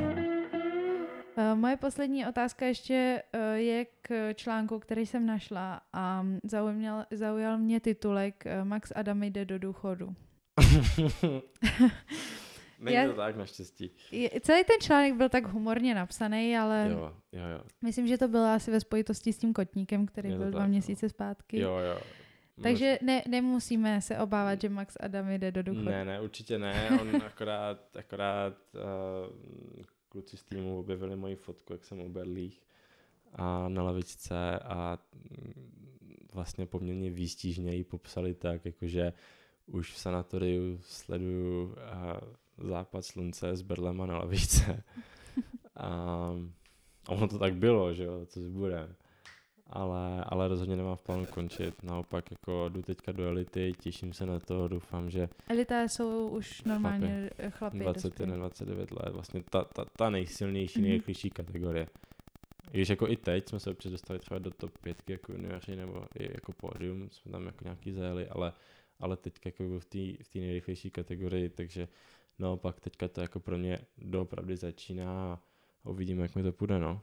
Uh, 1.53 1.59
moje 1.59 1.77
poslední 1.77 2.27
otázka 2.27 2.67
ještě 2.67 3.23
uh, 3.35 3.41
je 3.55 3.87
k 4.03 4.35
článku, 4.35 4.79
který 4.79 5.07
jsem 5.07 5.27
našla 5.27 5.81
a 5.93 6.27
zaujal, 6.45 7.05
zaujal 7.11 7.59
mě 7.59 7.81
titulek 7.81 8.45
uh, 8.47 8.69
Max 8.69 8.93
Adam 8.95 9.23
jde 9.23 9.45
do 9.45 9.59
důchodu. 9.59 10.15
Není 12.79 12.97
Já- 12.97 13.09
to 13.09 13.15
tak 13.15 13.37
naštěstí. 13.37 13.91
Je, 14.13 14.31
celý 14.41 14.65
ten 14.65 14.77
článek 14.81 15.15
byl 15.15 15.29
tak 15.29 15.47
humorně 15.47 15.95
napsaný, 15.95 16.59
ale 16.59 16.89
Jo, 16.91 17.13
jo, 17.33 17.43
jo. 17.49 17.61
myslím, 17.85 18.07
že 18.07 18.19
to 18.19 18.29
bylo 18.29 18.45
asi 18.45 18.71
ve 18.71 18.81
spojitosti 18.81 19.33
s 19.33 19.39
tím 19.39 19.53
kotníkem, 19.53 20.07
který 20.07 20.31
Je 20.31 20.37
byl 20.37 20.51
dva 20.51 20.59
tak, 20.61 20.69
no. 20.69 20.71
měsíce 20.71 21.09
zpátky. 21.09 21.61
Jo, 21.61 21.79
jo. 21.79 22.01
Takže 22.63 22.99
ne, 23.03 23.23
nemusíme 23.29 24.01
se 24.01 24.19
obávat, 24.19 24.61
že 24.61 24.69
Max 24.69 24.97
Adam 25.01 25.31
jde 25.31 25.53
do 25.53 25.63
důchodu. 25.63 25.85
Ne, 25.85 26.05
ne, 26.05 26.21
určitě 26.21 26.59
ne. 26.59 26.91
On 27.01 27.17
akorát, 27.27 27.97
akorát 27.97 28.55
uh, 28.75 29.83
kluci 30.13 30.37
z 30.37 30.43
týmu 30.43 30.79
objevili 30.79 31.17
moji 31.17 31.37
fotku, 31.37 31.73
jak 31.73 31.85
jsem 31.85 32.01
u 32.01 32.09
berlích 32.09 32.63
a 33.33 33.69
na 33.69 33.83
lavičce 33.83 34.59
a 34.59 34.99
mm, 35.15 35.53
vlastně 36.33 36.67
poměrně 36.67 37.11
výstižně 37.11 37.75
ji 37.75 37.85
popsali 37.85 38.35
tak, 38.35 38.65
jakože 38.65 39.13
už 39.67 39.93
v 39.93 39.99
sanatoriu 39.99 40.79
sleduju 40.83 41.65
uh, 41.65 42.69
západ 42.69 43.05
slunce 43.05 43.57
s 43.57 43.63
berlema 43.63 44.07
na 44.07 44.19
lavičce. 44.19 44.83
a, 45.77 45.89
a 47.07 47.13
ono 47.13 47.29
to 47.29 47.39
tak 47.39 47.57
bylo, 47.57 47.95
že 47.95 48.05
jo, 48.05 48.27
co 48.27 48.41
si 48.41 48.49
bude. 48.49 48.95
Ale, 49.73 50.25
ale 50.25 50.49
rozhodně 50.49 50.77
nemám 50.77 50.97
v 50.97 51.03
plánu 51.03 51.27
končit. 51.27 51.83
Naopak 51.83 52.31
jako 52.31 52.69
jdu 52.69 52.83
teďka 52.83 53.13
do 53.13 53.25
elity, 53.25 53.73
těším 53.81 54.13
se 54.13 54.27
na 54.27 54.39
to, 54.41 54.69
doufám, 54.69 55.11
že 55.11 55.29
Elita 55.49 55.83
jsou 55.83 56.29
už 56.29 56.63
normálně 56.65 57.31
chlapi. 57.51 57.79
21, 57.79 58.37
29 58.37 58.91
let, 58.91 59.13
vlastně 59.13 59.43
ta, 59.51 59.65
ta, 59.65 59.85
ta 59.97 60.11
nejsilnější, 60.11 60.79
Mhm. 60.79 60.85
mm-hmm. 60.85 60.89
nejrychlejší 60.89 61.31
kategorie. 61.31 61.87
I 62.73 62.77
Když 62.77 62.89
jako 62.89 63.09
i 63.09 63.17
teď 63.17 63.49
jsme 63.49 63.61
se 63.61 63.71
občas 63.71 63.93
dostali 63.93 64.19
třeba 64.19 64.39
do 64.39 64.51
top 64.51 64.79
5 64.79 65.11
jako 65.11 65.33
junioři 65.33 65.77
nebo 65.77 66.05
i 66.19 66.25
jako 66.33 66.53
pódium, 66.53 67.09
jsme 67.11 67.33
tam 67.33 67.47
jako 67.47 67.65
nějaký 67.65 67.93
zajeli, 67.93 68.29
ale, 68.29 68.53
ale 69.01 69.17
teď 69.17 69.35
jako 69.45 69.65
v 69.79 69.85
té 69.85 69.99
v 70.25 70.29
té 70.33 70.39
nejrychlejší 70.39 70.91
kategorii, 70.91 71.49
takže 71.49 71.89
naopak 72.39 72.81
teďka 72.81 73.09
to 73.09 73.21
jako 73.21 73.41
pro 73.41 73.59
mě 73.59 73.79
doopravdy 73.99 74.57
začíná 74.57 75.39
a 75.85 75.89
uvidíme, 75.89 76.23
jak 76.23 76.35
mi 76.37 76.43
to 76.43 76.53
půjde, 76.53 76.79
no. 76.79 77.01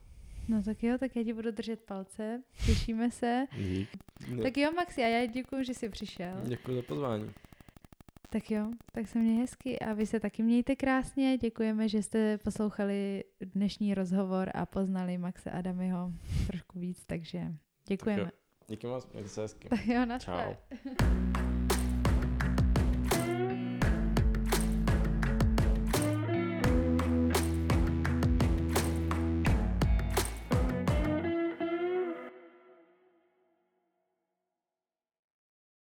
No 0.49 0.63
tak 0.63 0.83
jo, 0.83 0.97
tak 0.97 1.15
já 1.15 1.23
ti 1.23 1.33
budu 1.33 1.51
držet 1.51 1.79
palce, 1.79 2.43
těšíme 2.65 3.11
se. 3.11 3.45
No, 4.29 4.43
Tak 4.43 4.57
jo, 4.57 4.71
Maxi, 4.75 5.03
a 5.03 5.07
já 5.07 5.25
děkuji, 5.25 5.63
že 5.63 5.73
jsi 5.73 5.89
přišel. 5.89 6.33
Děkuji 6.43 6.75
za 6.75 6.81
pozvání. 6.81 7.31
Tak 8.29 8.51
jo, 8.51 8.71
tak 8.91 9.07
se 9.07 9.19
mě 9.19 9.41
hezky 9.41 9.79
a 9.79 9.93
vy 9.93 10.05
se 10.05 10.19
taky 10.19 10.43
mějte 10.43 10.75
krásně. 10.75 11.37
Děkujeme, 11.37 11.89
že 11.89 12.03
jste 12.03 12.37
poslouchali 12.37 13.23
dnešní 13.41 13.93
rozhovor 13.93 14.51
a 14.53 14.65
poznali 14.65 15.17
Maxe 15.17 15.51
Adamiho 15.51 16.11
trošku 16.47 16.79
víc, 16.79 17.03
takže 17.05 17.41
děkujeme. 17.87 18.31
Díky 18.67 18.87
moc, 18.87 19.07
mějte 19.13 19.29
se 19.29 19.41
hezky. 19.41 19.69
Tak 19.69 19.85
jo, 19.85 20.05
na 20.05 20.19
Čau. 20.19 20.53